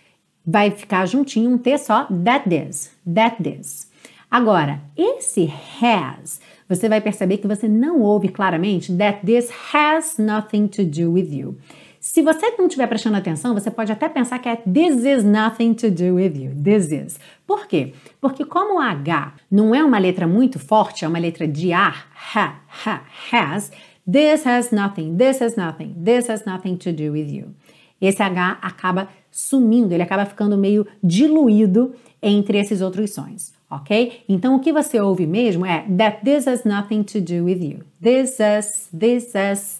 Vai 0.45 0.69
ficar 0.69 1.07
juntinho 1.07 1.49
um 1.49 1.57
T 1.57 1.79
só, 1.79 2.07
that 2.23 2.47
this, 2.47 2.95
that 3.11 3.41
this. 3.41 3.89
Agora, 4.29 4.81
esse 4.95 5.51
has 5.81 6.39
você 6.71 6.87
vai 6.87 7.01
perceber 7.01 7.37
que 7.37 7.47
você 7.47 7.67
não 7.67 7.99
ouve 7.99 8.29
claramente 8.29 8.95
that 8.95 9.25
this 9.25 9.51
has 9.73 10.17
nothing 10.17 10.67
to 10.67 10.85
do 10.85 11.11
with 11.11 11.29
you. 11.29 11.57
Se 11.99 12.21
você 12.21 12.51
não 12.57 12.67
estiver 12.67 12.87
prestando 12.87 13.17
atenção, 13.17 13.53
você 13.53 13.69
pode 13.69 13.91
até 13.91 14.07
pensar 14.07 14.39
que 14.39 14.47
é 14.47 14.55
this 14.55 15.03
is 15.03 15.23
nothing 15.23 15.73
to 15.73 15.91
do 15.91 16.15
with 16.15 16.33
you. 16.35 16.55
This 16.63 16.91
is. 16.91 17.19
Por 17.45 17.67
quê? 17.67 17.93
Porque 18.21 18.45
como 18.45 18.75
o 18.75 18.79
H 18.79 19.33
não 19.51 19.75
é 19.75 19.83
uma 19.83 19.99
letra 19.99 20.25
muito 20.25 20.57
forte, 20.59 21.03
é 21.03 21.07
uma 21.07 21.19
letra 21.19 21.45
de 21.45 21.73
ar, 21.73 22.07
ha, 22.33 22.61
ha, 22.85 23.03
has, 23.31 23.69
this 24.09 24.47
has 24.47 24.71
nothing, 24.71 25.17
this 25.17 25.41
has 25.41 25.57
nothing, 25.57 25.93
this 26.03 26.29
has 26.29 26.45
nothing 26.45 26.77
to 26.77 26.93
do 26.93 27.11
with 27.11 27.29
you. 27.29 27.53
Esse 27.99 28.23
H 28.23 28.57
acaba 28.61 29.09
sumindo, 29.31 29.93
ele 29.93 30.03
acaba 30.03 30.25
ficando 30.25 30.57
meio 30.57 30.85
diluído 31.01 31.93
entre 32.21 32.59
esses 32.59 32.81
outros 32.81 33.11
sons 33.11 33.53
ok? 33.71 34.23
Então 34.27 34.55
o 34.55 34.59
que 34.59 34.73
você 34.73 34.99
ouve 34.99 35.25
mesmo 35.25 35.65
é 35.65 35.85
that 35.97 36.23
this 36.23 36.45
has 36.45 36.65
nothing 36.65 37.03
to 37.03 37.21
do 37.21 37.45
with 37.45 37.63
you. 37.63 37.79
This 38.01 38.39
has, 38.39 38.89
this 38.97 39.33
has. 39.33 39.79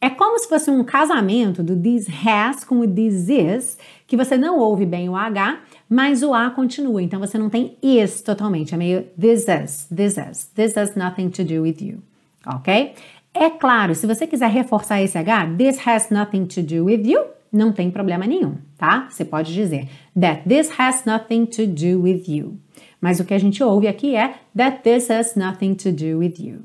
É 0.00 0.10
como 0.10 0.38
se 0.38 0.48
fosse 0.48 0.70
um 0.70 0.84
casamento 0.84 1.62
do 1.62 1.76
this 1.76 2.06
has 2.24 2.64
com 2.64 2.80
o 2.80 2.88
this 2.88 3.28
is, 3.28 3.78
que 4.06 4.16
você 4.16 4.36
não 4.36 4.58
ouve 4.58 4.84
bem 4.84 5.08
o 5.08 5.16
H, 5.16 5.60
mas 5.88 6.22
o 6.22 6.34
A 6.34 6.50
continua. 6.50 7.02
Então 7.02 7.18
você 7.18 7.38
não 7.38 7.48
tem 7.48 7.76
is 7.82 8.20
totalmente. 8.20 8.74
É 8.74 8.76
meio 8.76 9.06
this 9.20 9.48
has, 9.48 9.86
this 9.94 10.18
has, 10.18 10.46
this 10.54 10.76
has 10.76 10.94
nothing 10.94 11.30
to 11.30 11.44
do 11.44 11.62
with 11.62 11.76
you, 11.80 11.98
ok? 12.46 12.94
É 13.34 13.50
claro, 13.50 13.94
se 13.94 14.06
você 14.06 14.26
quiser 14.26 14.50
reforçar 14.50 15.00
esse 15.00 15.16
H, 15.16 15.54
this 15.56 15.86
has 15.86 16.10
nothing 16.10 16.46
to 16.46 16.62
do 16.62 16.84
with 16.84 17.04
you, 17.04 17.24
não 17.52 17.72
tem 17.72 17.90
problema 17.90 18.26
nenhum, 18.26 18.56
tá? 18.76 19.08
Você 19.10 19.24
pode 19.24 19.52
dizer 19.52 19.88
that 20.18 20.48
this 20.48 20.70
has 20.78 21.04
nothing 21.04 21.46
to 21.46 21.66
do 21.66 22.02
with 22.02 22.24
you. 22.28 22.58
Mas 23.00 23.20
o 23.20 23.24
que 23.24 23.34
a 23.34 23.38
gente 23.38 23.62
ouve 23.62 23.86
aqui 23.86 24.14
é 24.16 24.34
that 24.56 24.82
this 24.82 25.10
has 25.10 25.34
nothing 25.34 25.74
to 25.74 25.92
do 25.92 26.18
with 26.18 26.34
you. 26.38 26.64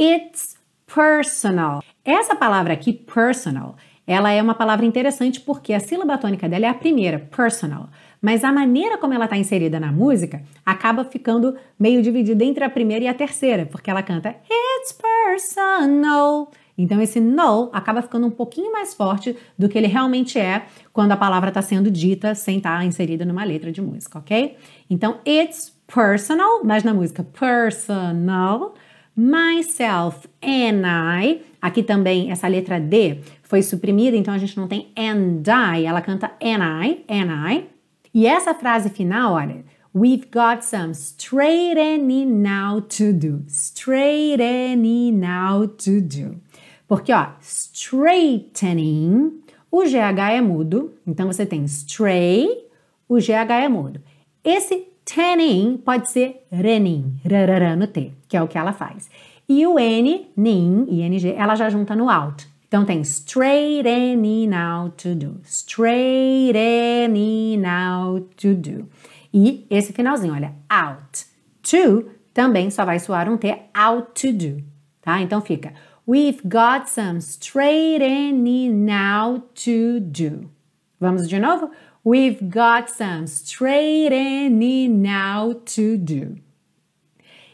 It's 0.00 0.56
personal. 0.86 1.82
Essa 2.04 2.36
palavra 2.36 2.72
aqui, 2.72 2.92
personal, 2.92 3.76
ela 4.06 4.30
é 4.30 4.40
uma 4.40 4.54
palavra 4.54 4.86
interessante 4.86 5.40
porque 5.40 5.72
a 5.72 5.80
sílaba 5.80 6.16
tônica 6.16 6.48
dela 6.48 6.66
é 6.66 6.68
a 6.68 6.74
primeira, 6.74 7.18
personal. 7.18 7.88
Mas 8.22 8.44
a 8.44 8.52
maneira 8.52 8.96
como 8.96 9.12
ela 9.12 9.24
está 9.24 9.36
inserida 9.36 9.80
na 9.80 9.90
música 9.90 10.42
acaba 10.64 11.04
ficando 11.04 11.56
meio 11.78 12.00
dividida 12.02 12.44
entre 12.44 12.64
a 12.64 12.70
primeira 12.70 13.04
e 13.04 13.08
a 13.08 13.14
terceira, 13.14 13.66
porque 13.66 13.90
ela 13.90 14.02
canta 14.02 14.36
It's 14.48 14.92
personal. 14.92 16.50
Então 16.76 17.00
esse 17.00 17.20
no 17.20 17.70
acaba 17.72 18.02
ficando 18.02 18.26
um 18.26 18.30
pouquinho 18.30 18.72
mais 18.72 18.92
forte 18.92 19.36
do 19.58 19.68
que 19.68 19.78
ele 19.78 19.86
realmente 19.86 20.38
é 20.38 20.66
quando 20.92 21.12
a 21.12 21.16
palavra 21.16 21.48
está 21.48 21.62
sendo 21.62 21.90
dita 21.90 22.34
sem 22.34 22.58
estar 22.58 22.78
tá 22.78 22.84
inserida 22.84 23.24
numa 23.24 23.44
letra 23.44 23.72
de 23.72 23.80
música, 23.80 24.18
ok? 24.18 24.56
Então 24.90 25.20
it's 25.26 25.74
personal, 25.86 26.64
mas 26.64 26.84
na 26.84 26.92
música 26.92 27.24
personal, 27.24 28.74
myself 29.16 30.28
and 30.42 30.82
I. 30.84 31.42
Aqui 31.62 31.82
também 31.82 32.30
essa 32.30 32.46
letra 32.46 32.78
D 32.78 33.20
foi 33.42 33.62
suprimida, 33.62 34.16
então 34.16 34.34
a 34.34 34.38
gente 34.38 34.56
não 34.56 34.68
tem 34.68 34.92
and 34.96 35.42
I, 35.46 35.84
ela 35.84 36.00
canta 36.00 36.32
and 36.42 36.84
I, 36.84 37.04
and 37.08 37.50
I. 37.50 37.66
E 38.12 38.26
essa 38.26 38.54
frase 38.54 38.90
final, 38.90 39.34
olha, 39.34 39.64
We've 39.96 40.30
got 40.30 40.62
some 40.62 40.92
straightening 40.92 42.42
now 42.42 42.80
to 42.80 43.14
do. 43.14 43.44
Straightening 43.46 45.18
now 45.18 45.64
to 45.64 46.02
do. 46.02 46.42
Porque, 46.88 47.12
ó, 47.12 47.28
straightening, 47.40 49.42
o 49.70 49.82
GH 49.82 50.32
é 50.32 50.40
mudo, 50.40 50.94
então 51.06 51.26
você 51.26 51.44
tem 51.44 51.64
stray, 51.64 52.48
o 53.08 53.16
GH 53.16 53.50
é 53.62 53.68
mudo. 53.68 54.00
Esse 54.44 54.86
tanning 55.04 55.76
pode 55.76 56.10
ser 56.10 56.46
renin, 56.50 57.16
rarará 57.28 57.76
no 57.76 57.86
T, 57.86 58.12
que 58.28 58.36
é 58.36 58.42
o 58.42 58.48
que 58.48 58.58
ela 58.58 58.72
faz. 58.72 59.08
E 59.48 59.64
o 59.66 59.78
N, 59.78 60.28
nin, 60.36 60.86
ING, 60.88 61.34
ela 61.36 61.54
já 61.54 61.70
junta 61.70 61.94
no 61.94 62.10
out. 62.10 62.48
Então 62.68 62.84
tem 62.84 63.00
straightening 63.02 64.52
out 64.52 65.02
to 65.02 65.14
do, 65.14 65.40
straightening 65.44 67.64
out 67.64 68.26
to 68.36 68.54
do. 68.54 68.88
E 69.32 69.64
esse 69.70 69.92
finalzinho, 69.92 70.34
olha, 70.34 70.52
out, 70.68 71.26
to, 71.62 72.10
também 72.34 72.70
só 72.70 72.84
vai 72.84 72.98
soar 72.98 73.28
um 73.28 73.36
T 73.36 73.56
out 73.72 74.08
to 74.20 74.32
do, 74.32 74.64
tá? 75.00 75.20
Então 75.20 75.40
fica 75.40 75.72
We've 76.06 76.48
got 76.48 76.88
some 76.88 77.20
straightening 77.20 78.84
now 78.84 79.42
to 79.56 79.98
do. 79.98 80.50
Vamos 81.00 81.28
de 81.28 81.40
novo? 81.40 81.72
We've 82.04 82.48
got 82.48 82.88
some 82.88 83.26
straightening 83.26 85.02
now 85.02 85.60
to 85.74 85.96
do. 85.96 86.38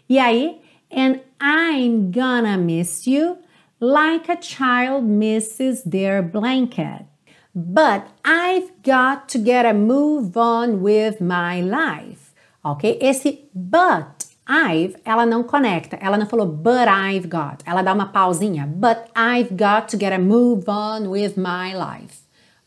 E 0.06 0.18
aí, 0.18 0.60
and 0.90 1.22
I'm 1.40 2.10
gonna 2.10 2.58
miss 2.58 3.06
you 3.06 3.38
like 3.80 4.28
a 4.28 4.36
child 4.36 5.04
misses 5.04 5.82
their 5.84 6.22
blanket. 6.22 7.06
But 7.54 8.08
I've 8.24 8.82
got 8.82 9.30
to 9.30 9.38
get 9.38 9.64
a 9.64 9.72
move 9.72 10.36
on 10.36 10.82
with 10.82 11.20
my 11.22 11.62
life. 11.62 12.34
Ok? 12.64 12.98
Esse 13.00 13.38
but 13.54 14.26
I've, 14.48 14.96
ela 15.04 15.24
não 15.24 15.42
conecta. 15.42 15.96
Ela 16.00 16.16
não 16.16 16.26
falou 16.26 16.46
but 16.46 16.88
I've 16.88 17.28
got. 17.28 17.62
Ela 17.64 17.82
dá 17.82 17.92
uma 17.92 18.06
pausinha. 18.06 18.66
But 18.66 19.10
I've 19.16 19.54
got 19.54 19.88
to 19.90 19.98
get 19.98 20.12
a 20.12 20.18
move 20.18 20.64
on 20.68 21.08
with 21.08 21.34
my 21.36 21.74
life. 21.74 22.20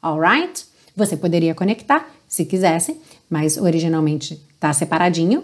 Alright? 0.03 0.65
Você 0.95 1.17
poderia 1.17 1.53
conectar 1.53 2.07
se 2.27 2.45
quisesse, 2.45 2.99
mas 3.29 3.57
originalmente 3.57 4.41
tá 4.59 4.71
separadinho. 4.73 5.43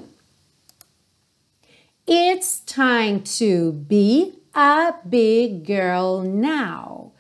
It's 2.08 2.62
time 2.66 3.20
to 3.38 3.74
be 3.74 4.34
a 4.54 4.94
big 5.06 5.64
girl 5.66 6.22
now. 6.24 7.14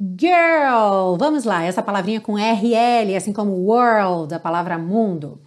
Girl, 0.00 1.16
vamos 1.18 1.44
lá, 1.44 1.64
essa 1.64 1.82
palavrinha 1.82 2.20
com 2.20 2.36
RL, 2.36 3.16
assim 3.16 3.32
como 3.32 3.52
world, 3.52 4.32
a 4.32 4.38
palavra 4.38 4.78
mundo. 4.78 5.40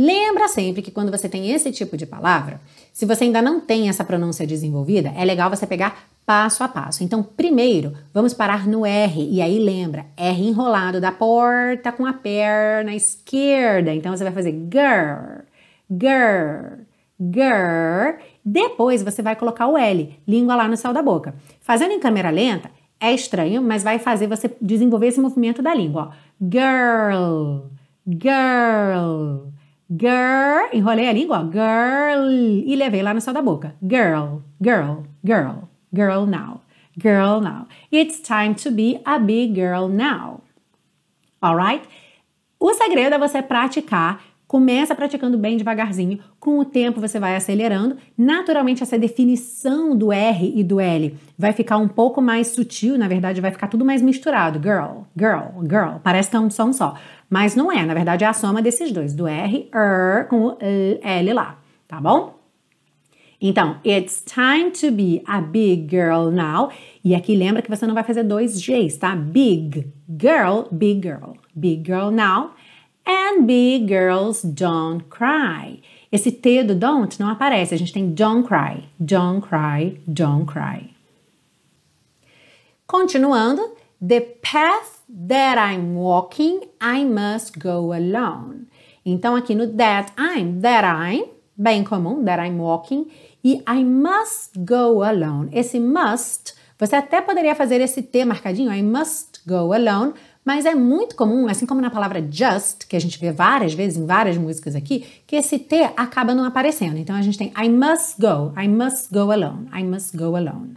Lembra 0.00 0.46
sempre 0.46 0.80
que 0.80 0.92
quando 0.92 1.10
você 1.10 1.28
tem 1.28 1.50
esse 1.50 1.72
tipo 1.72 1.96
de 1.96 2.06
palavra, 2.06 2.60
se 2.92 3.04
você 3.04 3.24
ainda 3.24 3.42
não 3.42 3.60
tem 3.60 3.88
essa 3.88 4.04
pronúncia 4.04 4.46
desenvolvida, 4.46 5.12
é 5.16 5.24
legal 5.24 5.50
você 5.50 5.66
pegar 5.66 6.08
passo 6.24 6.62
a 6.62 6.68
passo. 6.68 7.02
Então, 7.02 7.20
primeiro, 7.20 7.92
vamos 8.14 8.32
parar 8.32 8.64
no 8.64 8.86
R 8.86 9.28
e 9.28 9.42
aí 9.42 9.58
lembra, 9.58 10.06
R 10.16 10.40
enrolado 10.40 11.00
da 11.00 11.10
porta 11.10 11.90
com 11.90 12.06
a 12.06 12.12
perna 12.12 12.94
esquerda. 12.94 13.92
Então 13.92 14.16
você 14.16 14.22
vai 14.22 14.32
fazer 14.32 14.52
girl, 14.72 15.42
girl, 15.90 16.84
girl 17.18 18.22
depois 18.44 19.02
você 19.02 19.20
vai 19.20 19.34
colocar 19.34 19.66
o 19.66 19.76
L, 19.76 20.16
língua 20.28 20.54
lá 20.54 20.68
no 20.68 20.76
céu 20.76 20.92
da 20.92 21.02
boca. 21.02 21.34
Fazendo 21.60 21.90
em 21.90 21.98
câmera 21.98 22.30
lenta 22.30 22.70
é 23.00 23.12
estranho, 23.12 23.60
mas 23.62 23.82
vai 23.82 23.98
fazer 23.98 24.28
você 24.28 24.48
desenvolver 24.62 25.08
esse 25.08 25.20
movimento 25.20 25.60
da 25.60 25.74
língua. 25.74 26.12
Ó. 26.12 26.46
Girl, 26.48 27.66
girl, 28.06 29.48
girl. 29.90 30.68
Enrolei 30.72 31.08
a 31.08 31.12
língua, 31.12 31.40
ó. 31.40 31.50
girl, 31.50 32.30
e 32.30 32.76
levei 32.76 33.02
lá 33.02 33.14
no 33.14 33.20
céu 33.20 33.32
da 33.32 33.42
boca. 33.42 33.74
Girl, 33.82 34.42
girl, 34.60 35.04
girl, 35.24 35.68
girl 35.94 36.26
now, 36.26 36.60
girl 36.96 37.40
now. 37.40 37.66
It's 37.90 38.20
time 38.20 38.54
to 38.54 38.70
be 38.70 39.00
a 39.04 39.18
big 39.18 39.54
girl 39.54 39.88
now. 39.88 40.42
Alright? 41.42 41.86
O 42.60 42.74
segredo 42.74 43.14
é 43.14 43.18
você 43.18 43.40
praticar 43.40 44.20
Começa 44.48 44.94
praticando 44.94 45.36
bem 45.36 45.58
devagarzinho, 45.58 46.20
com 46.40 46.58
o 46.58 46.64
tempo 46.64 47.02
você 47.02 47.20
vai 47.20 47.36
acelerando. 47.36 47.98
Naturalmente, 48.16 48.82
essa 48.82 48.98
definição 48.98 49.94
do 49.94 50.10
R 50.10 50.54
e 50.56 50.64
do 50.64 50.80
L 50.80 51.14
vai 51.36 51.52
ficar 51.52 51.76
um 51.76 51.86
pouco 51.86 52.22
mais 52.22 52.46
sutil, 52.46 52.96
na 52.96 53.06
verdade, 53.06 53.42
vai 53.42 53.50
ficar 53.50 53.68
tudo 53.68 53.84
mais 53.84 54.00
misturado. 54.00 54.58
Girl, 54.58 55.02
girl, 55.14 55.62
girl. 55.68 55.98
Parece 56.02 56.30
que 56.30 56.36
é 56.36 56.40
um 56.40 56.48
som 56.48 56.72
só, 56.72 56.94
mas 57.28 57.54
não 57.54 57.70
é. 57.70 57.84
Na 57.84 57.92
verdade, 57.92 58.24
é 58.24 58.26
a 58.26 58.32
soma 58.32 58.62
desses 58.62 58.90
dois, 58.90 59.12
do 59.12 59.26
R, 59.26 59.68
R 59.70 60.24
com 60.30 60.46
o 60.46 60.56
L 60.58 61.32
lá, 61.34 61.58
tá 61.86 62.00
bom? 62.00 62.38
Então, 63.38 63.76
it's 63.84 64.24
time 64.24 64.70
to 64.70 64.90
be 64.90 65.22
a 65.26 65.42
big 65.42 65.94
girl 65.94 66.30
now. 66.30 66.70
E 67.04 67.14
aqui 67.14 67.36
lembra 67.36 67.60
que 67.60 67.68
você 67.68 67.86
não 67.86 67.94
vai 67.94 68.02
fazer 68.02 68.22
dois 68.22 68.58
Gs, 68.58 68.96
tá? 68.96 69.14
Big 69.14 69.92
girl, 70.08 70.62
big 70.72 71.06
girl. 71.06 71.34
Big 71.54 71.84
girl 71.84 72.10
now 72.10 72.52
And 73.10 73.46
big 73.46 73.88
girls 73.88 74.42
don't 74.42 75.08
cry. 75.08 75.80
Esse 76.12 76.30
T 76.30 76.62
do 76.62 76.74
don't 76.74 77.18
não 77.18 77.30
aparece, 77.30 77.74
a 77.74 77.78
gente 77.78 77.90
tem 77.90 78.14
don't 78.14 78.46
cry, 78.46 78.84
don't 79.00 79.40
cry, 79.40 79.98
don't 80.06 80.44
cry. 80.44 80.90
Continuando, 82.86 83.62
the 84.00 84.20
path 84.42 85.02
that 85.08 85.58
I'm 85.58 85.94
walking, 85.94 86.60
I 86.80 87.04
must 87.04 87.58
go 87.58 87.94
alone. 87.94 88.66
Então, 89.06 89.34
aqui 89.34 89.54
no 89.54 89.66
that 89.66 90.12
I'm, 90.18 90.60
that 90.60 90.84
I'm, 90.84 91.24
bem 91.56 91.84
comum, 91.84 92.24
that 92.26 92.42
I'm 92.42 92.58
walking, 92.58 93.10
e 93.42 93.62
I 93.66 93.84
must 93.84 94.58
go 94.66 95.02
alone. 95.02 95.48
Esse 95.52 95.80
must, 95.80 96.54
você 96.78 96.96
até 96.96 97.22
poderia 97.22 97.54
fazer 97.54 97.80
esse 97.80 98.02
T 98.02 98.24
marcadinho, 98.24 98.70
I 98.70 98.82
must 98.82 99.40
go 99.46 99.72
alone, 99.72 100.12
mas 100.48 100.64
é 100.64 100.74
muito 100.74 101.14
comum, 101.14 101.46
assim 101.46 101.66
como 101.66 101.78
na 101.78 101.90
palavra 101.90 102.26
just, 102.26 102.86
que 102.88 102.96
a 102.96 102.98
gente 102.98 103.18
vê 103.18 103.30
várias 103.30 103.74
vezes 103.74 103.98
em 103.98 104.06
várias 104.06 104.38
músicas 104.38 104.74
aqui, 104.74 105.04
que 105.26 105.36
esse 105.36 105.58
T 105.58 105.90
acaba 105.94 106.34
não 106.34 106.42
aparecendo. 106.42 106.96
Então 106.96 107.14
a 107.14 107.20
gente 107.20 107.36
tem 107.36 107.52
I 107.54 107.68
must 107.68 108.18
go, 108.18 108.58
I 108.58 108.66
must 108.66 109.12
go 109.12 109.30
alone, 109.30 109.68
I 109.78 109.84
must 109.84 110.16
go 110.16 110.34
alone. 110.34 110.76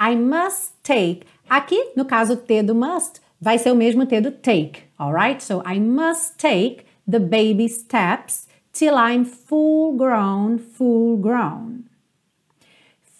I 0.00 0.16
must 0.16 0.72
take. 0.82 1.26
Aqui, 1.46 1.92
no 1.94 2.06
caso, 2.06 2.32
o 2.32 2.36
T 2.38 2.62
do 2.62 2.74
must 2.74 3.20
vai 3.38 3.58
ser 3.58 3.70
o 3.70 3.76
mesmo 3.76 4.06
T 4.06 4.18
do 4.18 4.30
take, 4.30 4.80
alright? 4.98 5.44
So 5.44 5.62
I 5.66 5.78
must 5.78 6.38
take 6.38 6.86
the 7.06 7.18
baby 7.18 7.68
steps 7.68 8.46
till 8.72 8.94
I'm 8.94 9.26
full 9.26 9.94
grown, 9.94 10.56
full 10.56 11.18
grown. 11.18 11.84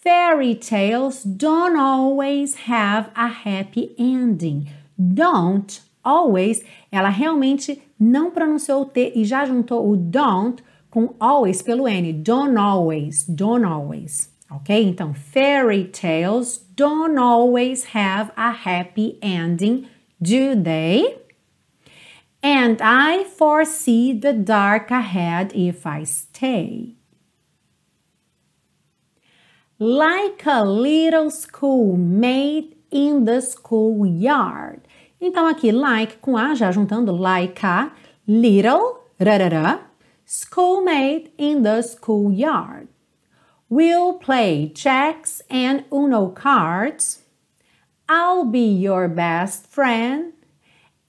Fairy 0.01 0.55
tales 0.55 1.23
don't 1.23 1.77
always 1.77 2.67
have 2.67 3.11
a 3.15 3.27
happy 3.27 3.93
ending 3.99 4.78
don't, 4.99 5.81
always, 6.03 6.61
ela 6.91 7.09
realmente 7.09 7.81
não 7.97 8.31
pronunciou 8.31 8.81
o 8.81 8.85
T 8.85 9.13
e 9.15 9.23
já 9.23 9.45
juntou 9.45 9.89
o 9.89 9.95
don't 9.95 10.61
com 10.89 11.15
always 11.19 11.61
pelo 11.61 11.87
N. 11.87 12.11
Don't 12.13 12.57
always, 12.57 13.25
don't 13.25 13.65
always. 13.65 14.29
Ok? 14.51 14.83
Então, 14.83 15.13
fairy 15.13 15.85
tales 15.85 16.65
don't 16.75 17.17
always 17.19 17.95
have 17.95 18.31
a 18.35 18.51
happy 18.51 19.17
ending, 19.21 19.87
do 20.19 20.55
they? 20.55 21.19
And 22.41 22.81
I 22.81 23.25
foresee 23.25 24.13
the 24.13 24.33
dark 24.33 24.89
ahead 24.91 25.51
if 25.53 25.85
I 25.85 26.03
stay. 26.05 26.95
Like 29.77 30.45
a 30.45 30.63
little 30.63 31.29
schoolmate 31.29 32.77
in 32.91 33.25
the 33.25 33.41
schoolyard. 33.41 34.81
Então 35.21 35.47
aqui 35.47 35.71
like 35.71 36.17
com 36.17 36.37
a 36.37 36.55
já 36.55 36.71
juntando 36.71 37.15
like 37.15 37.65
a 37.65 37.91
little 38.27 38.99
rarara 39.19 39.81
schoolmate 40.25 41.33
in 41.37 41.63
the 41.63 41.81
schoolyard. 41.81 42.87
We'll 43.69 44.13
play 44.13 44.71
checks 44.73 45.41
and 45.49 45.83
Uno 45.91 46.29
cards. 46.29 47.23
I'll 48.07 48.45
be 48.45 48.59
your 48.59 49.07
best 49.07 49.67
friend 49.67 50.33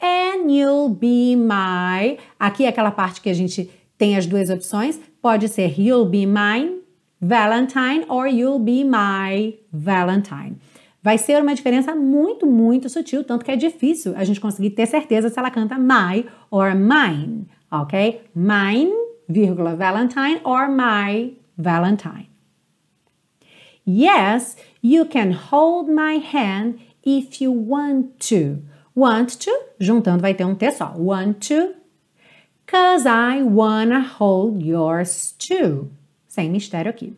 and 0.01 0.51
you'll 0.51 0.89
be 0.89 1.37
my. 1.37 2.19
Aqui 2.39 2.65
é 2.65 2.69
aquela 2.69 2.91
parte 2.91 3.21
que 3.21 3.31
a 3.31 3.35
gente 3.35 3.71
tem 3.97 4.17
as 4.17 4.27
duas 4.27 4.51
opções. 4.51 4.99
Pode 5.23 5.49
ser 5.49 5.79
you'll 5.79 6.07
be 6.07 6.27
mine 6.27 6.81
Valentine 7.21 8.05
or 8.09 8.27
you'll 8.27 8.59
be 8.59 8.83
my 8.83 9.59
Valentine 9.73 10.59
vai 11.03 11.19
ser 11.19 11.41
uma 11.43 11.55
diferença 11.55 11.95
muito, 11.95 12.47
muito 12.47 12.89
sutil, 12.89 13.25
tanto 13.25 13.45
que 13.45 13.51
é 13.51 13.57
difícil 13.57 14.15
a 14.17 14.25
gente 14.25 14.41
conseguir 14.41 14.71
ter 14.71 14.87
certeza 14.87 15.29
se 15.29 15.39
ela 15.39 15.51
canta 15.51 15.79
my 15.79 16.27
or 16.51 16.75
mine, 16.75 17.47
ok? 17.71 18.23
Mine, 18.35 18.93
vírgula, 19.29 19.75
Valentine 19.75 20.41
or 20.45 20.69
my 20.69 21.37
Valentine. 21.57 22.29
Yes, 23.87 24.57
you 24.83 25.07
can 25.07 25.33
hold 25.33 25.89
my 25.89 26.19
hand 26.19 26.81
if 27.05 27.41
you 27.41 27.53
want 27.53 28.19
to. 28.29 28.63
Want 28.95 29.39
to, 29.39 29.51
juntando 29.79 30.21
vai 30.21 30.35
ter 30.35 30.45
um 30.45 30.55
T 30.55 30.71
só. 30.71 30.95
Want 30.97 31.49
to, 31.49 31.75
cause 32.67 33.07
I 33.07 33.43
wanna 33.43 34.01
hold 34.01 34.63
yours 34.63 35.35
too. 35.39 35.91
Sem 36.29 36.51
mistério 36.51 36.91
aqui. 36.91 37.17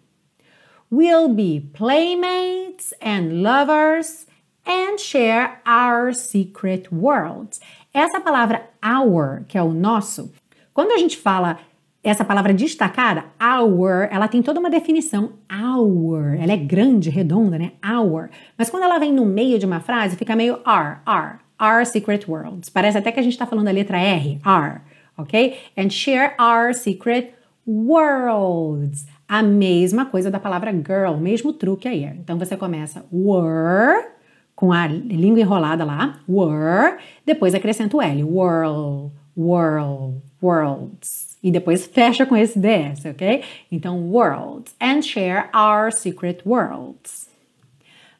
We'll 0.93 1.33
be 1.33 1.59
playmates 1.73 2.93
and 3.01 3.43
lovers 3.43 4.27
and 4.67 5.01
share 5.01 5.63
our 5.65 6.13
secret 6.13 6.93
worlds. 6.93 7.63
Essa 7.95 8.21
palavra 8.21 8.69
our, 8.85 9.43
que 9.49 9.57
é 9.57 9.63
o 9.63 9.73
nosso, 9.73 10.31
quando 10.75 10.93
a 10.93 10.99
gente 10.99 11.17
fala 11.17 11.59
essa 12.05 12.27
palavra 12.27 12.53
destacada, 12.53 13.25
our, 13.41 14.07
ela 14.11 14.29
tem 14.29 14.43
toda 14.43 14.61
uma 14.61 14.69
definição. 14.69 15.33
Our, 15.51 16.35
ela 16.39 16.53
é 16.53 16.59
grande, 16.59 17.09
redonda, 17.09 17.59
né? 17.59 17.73
Our. 17.83 18.29
Mas 18.59 18.69
quando 18.69 18.83
ela 18.83 18.99
vem 18.99 19.15
no 19.15 19.25
meio 19.25 19.59
de 19.59 19.65
uma 19.65 19.81
frase, 19.81 20.15
fica 20.15 20.37
meio 20.37 20.61
our, 20.67 21.01
our, 21.07 21.41
our 21.59 21.87
secret 21.87 22.31
worlds. 22.31 22.69
Parece 22.69 22.99
até 22.99 23.11
que 23.11 23.19
a 23.19 23.23
gente 23.23 23.33
está 23.33 23.47
falando 23.47 23.69
a 23.69 23.73
letra 23.73 23.99
R, 23.99 24.39
our, 24.45 24.83
ok? 25.17 25.59
And 25.75 25.89
share 25.89 26.35
our 26.39 26.75
secret 26.75 27.33
worlds 27.67 29.07
A 29.33 29.43
mesma 29.43 30.05
coisa 30.05 30.31
da 30.31 30.39
palavra 30.39 30.71
girl, 30.71 31.17
mesmo 31.17 31.55
truque 31.55 31.89
aí. 31.89 32.05
Então 32.05 32.39
você 32.39 32.55
começa 32.55 33.03
were, 33.11 34.09
com 34.55 34.71
a 34.71 34.87
língua 34.87 35.41
enrolada 35.41 35.87
lá, 35.87 36.21
were, 36.29 36.99
depois 37.25 37.55
acrescenta 37.55 37.97
o 37.97 38.03
L, 38.03 38.25
whirl, 38.25 39.11
whirl, 39.35 40.21
worlds. 40.43 41.39
E 41.43 41.51
depois 41.51 41.87
fecha 41.87 42.27
com 42.27 42.37
esse 42.37 42.59
DS, 42.59 43.07
ok? 43.07 43.43
Então, 43.71 44.07
worlds. 44.11 44.75
And 44.79 45.01
share 45.01 45.49
our 45.55 45.91
secret 45.91 46.43
worlds. 46.45 47.31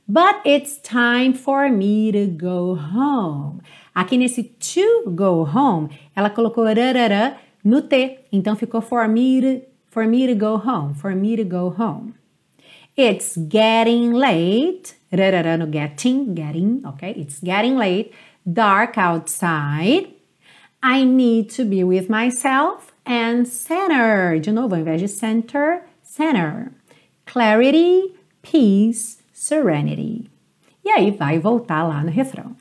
But 0.09 0.41
it's 0.47 0.81
time 0.83 1.35
for 1.35 1.71
me 1.71 2.11
to 2.13 2.27
go 2.43 2.75
home. 2.75 3.61
Aqui 3.95 4.17
nesse 4.17 4.45
to 4.45 5.11
go 5.11 5.45
home, 5.45 5.91
ela 6.17 6.31
colocou 6.31 6.65
rarara 6.65 7.37
no 7.63 7.83
T. 7.83 8.19
Então 8.33 8.57
ficou 8.57 8.81
for 8.81 9.07
me 9.07 9.43
to, 9.43 9.72
for 9.93 10.07
me 10.07 10.27
to 10.27 10.35
go 10.35 10.57
home. 10.57 10.95
For 10.95 11.15
me 11.15 11.37
to 11.37 11.45
go 11.45 11.69
home. 11.69 12.15
It's 12.97 13.37
getting 13.37 14.13
late. 14.13 14.95
Rarara 15.13 15.59
no 15.59 15.67
getting, 15.67 16.35
getting, 16.35 16.83
okay? 16.87 17.13
It's 17.13 17.39
getting 17.41 17.77
late. 17.77 18.15
Dark 18.51 18.97
outside. 18.97 20.09
I 20.83 21.05
need 21.05 21.51
to 21.51 21.65
be 21.65 21.85
with 21.85 22.09
myself 22.09 22.93
and 23.05 23.47
center. 23.47 24.39
De 24.41 24.51
novo, 24.51 24.75
ao 24.75 24.81
invés 24.81 25.01
de 25.01 25.09
center, 25.09 25.83
center. 26.03 26.73
Clarity, 27.27 28.15
peace, 28.41 29.19
serenity. 29.35 30.31
E 30.85 30.91
aí 30.91 31.11
vai 31.11 31.39
voltar 31.39 31.83
lá 31.83 32.03
no 32.03 32.11
refrão. 32.11 32.57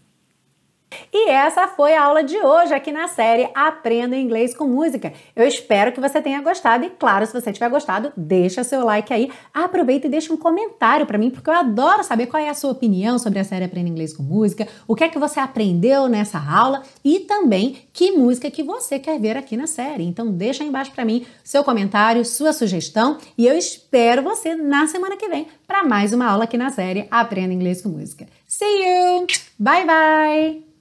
E 1.13 1.29
essa 1.29 1.67
foi 1.67 1.93
a 1.93 2.03
aula 2.05 2.23
de 2.23 2.37
hoje 2.37 2.73
aqui 2.73 2.91
na 2.91 3.07
série 3.07 3.49
Aprenda 3.53 4.15
Inglês 4.15 4.55
com 4.55 4.65
Música. 4.65 5.11
Eu 5.35 5.45
espero 5.45 5.91
que 5.91 5.99
você 5.99 6.21
tenha 6.21 6.41
gostado 6.41 6.85
e, 6.85 6.89
claro, 6.89 7.25
se 7.25 7.33
você 7.33 7.51
tiver 7.51 7.69
gostado, 7.69 8.13
deixa 8.15 8.63
seu 8.63 8.85
like 8.85 9.13
aí. 9.13 9.29
Aproveita 9.53 10.07
e 10.07 10.09
deixa 10.09 10.33
um 10.33 10.37
comentário 10.37 11.05
para 11.05 11.17
mim, 11.17 11.29
porque 11.29 11.49
eu 11.49 11.53
adoro 11.53 12.03
saber 12.03 12.27
qual 12.27 12.41
é 12.41 12.49
a 12.49 12.53
sua 12.53 12.71
opinião 12.71 13.19
sobre 13.19 13.39
a 13.39 13.43
série 13.43 13.65
Aprenda 13.65 13.89
Inglês 13.89 14.13
com 14.13 14.23
Música, 14.23 14.67
o 14.87 14.95
que 14.95 15.03
é 15.03 15.09
que 15.09 15.19
você 15.19 15.39
aprendeu 15.39 16.07
nessa 16.07 16.39
aula 16.39 16.81
e 17.03 17.19
também 17.19 17.79
que 17.91 18.11
música 18.11 18.49
que 18.49 18.63
você 18.63 18.97
quer 18.97 19.19
ver 19.19 19.35
aqui 19.35 19.57
na 19.57 19.67
série. 19.67 20.05
Então, 20.05 20.31
deixa 20.31 20.63
aí 20.63 20.69
embaixo 20.69 20.91
para 20.91 21.03
mim 21.03 21.25
seu 21.43 21.63
comentário, 21.63 22.23
sua 22.23 22.53
sugestão 22.53 23.17
e 23.37 23.45
eu 23.45 23.57
espero 23.57 24.23
você 24.23 24.55
na 24.55 24.87
semana 24.87 25.17
que 25.17 25.27
vem 25.27 25.47
para 25.67 25.83
mais 25.83 26.13
uma 26.13 26.25
aula 26.25 26.45
aqui 26.45 26.57
na 26.57 26.69
série 26.69 27.07
Aprenda 27.11 27.53
Inglês 27.53 27.81
com 27.81 27.89
Música. 27.89 28.27
See 28.47 28.65
you! 28.65 29.27
Bye 29.59 29.85
bye! 29.85 30.80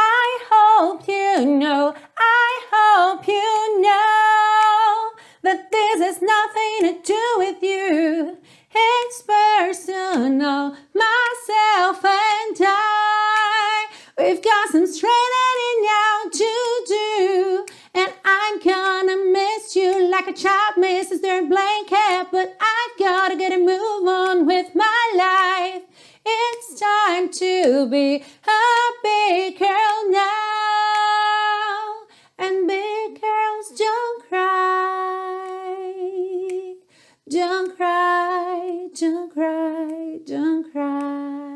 I 0.00 0.38
hope 0.48 1.08
you 1.08 1.44
know, 1.44 1.92
I 2.16 2.60
hope 2.70 3.26
you 3.26 3.82
know 3.82 5.10
that 5.42 5.72
this 5.72 6.00
has 6.00 6.22
nothing 6.22 6.78
to 6.82 7.02
do 7.04 7.34
with 7.38 7.62
you. 7.62 8.38
It's 8.72 9.22
personal, 9.22 10.76
myself 10.94 12.04
and 12.04 12.56
I. 12.60 13.86
We've 14.16 14.42
got 14.42 14.68
some 14.70 14.86
straightening 14.86 15.80
out 15.90 16.32
to 16.32 16.84
do. 16.86 17.66
And 17.94 18.12
I'm 18.24 18.60
gonna 18.60 19.16
miss 19.32 19.74
you 19.74 20.08
like 20.10 20.28
a 20.28 20.32
child 20.32 20.76
misses 20.76 21.22
their 21.22 21.44
blanket. 21.44 22.28
But 22.30 22.56
I've 22.60 22.98
gotta 22.98 23.36
get 23.36 23.52
a 23.52 23.58
move 23.58 24.06
on 24.06 24.46
with 24.46 24.74
my 24.74 25.02
life. 25.16 25.87
It's 26.30 26.78
time 26.78 27.30
to 27.30 27.88
be 27.88 28.16
a 28.16 28.22
big 29.02 29.58
girl 29.58 30.10
now. 30.10 30.26
And 32.38 32.68
big 32.68 33.18
girls 33.18 33.70
don't 33.78 34.28
cry. 34.28 35.94
Don't 37.30 37.74
cry, 37.76 38.88
don't 38.94 39.32
cry, 39.32 40.18
don't 40.26 40.70
cry. 40.70 41.47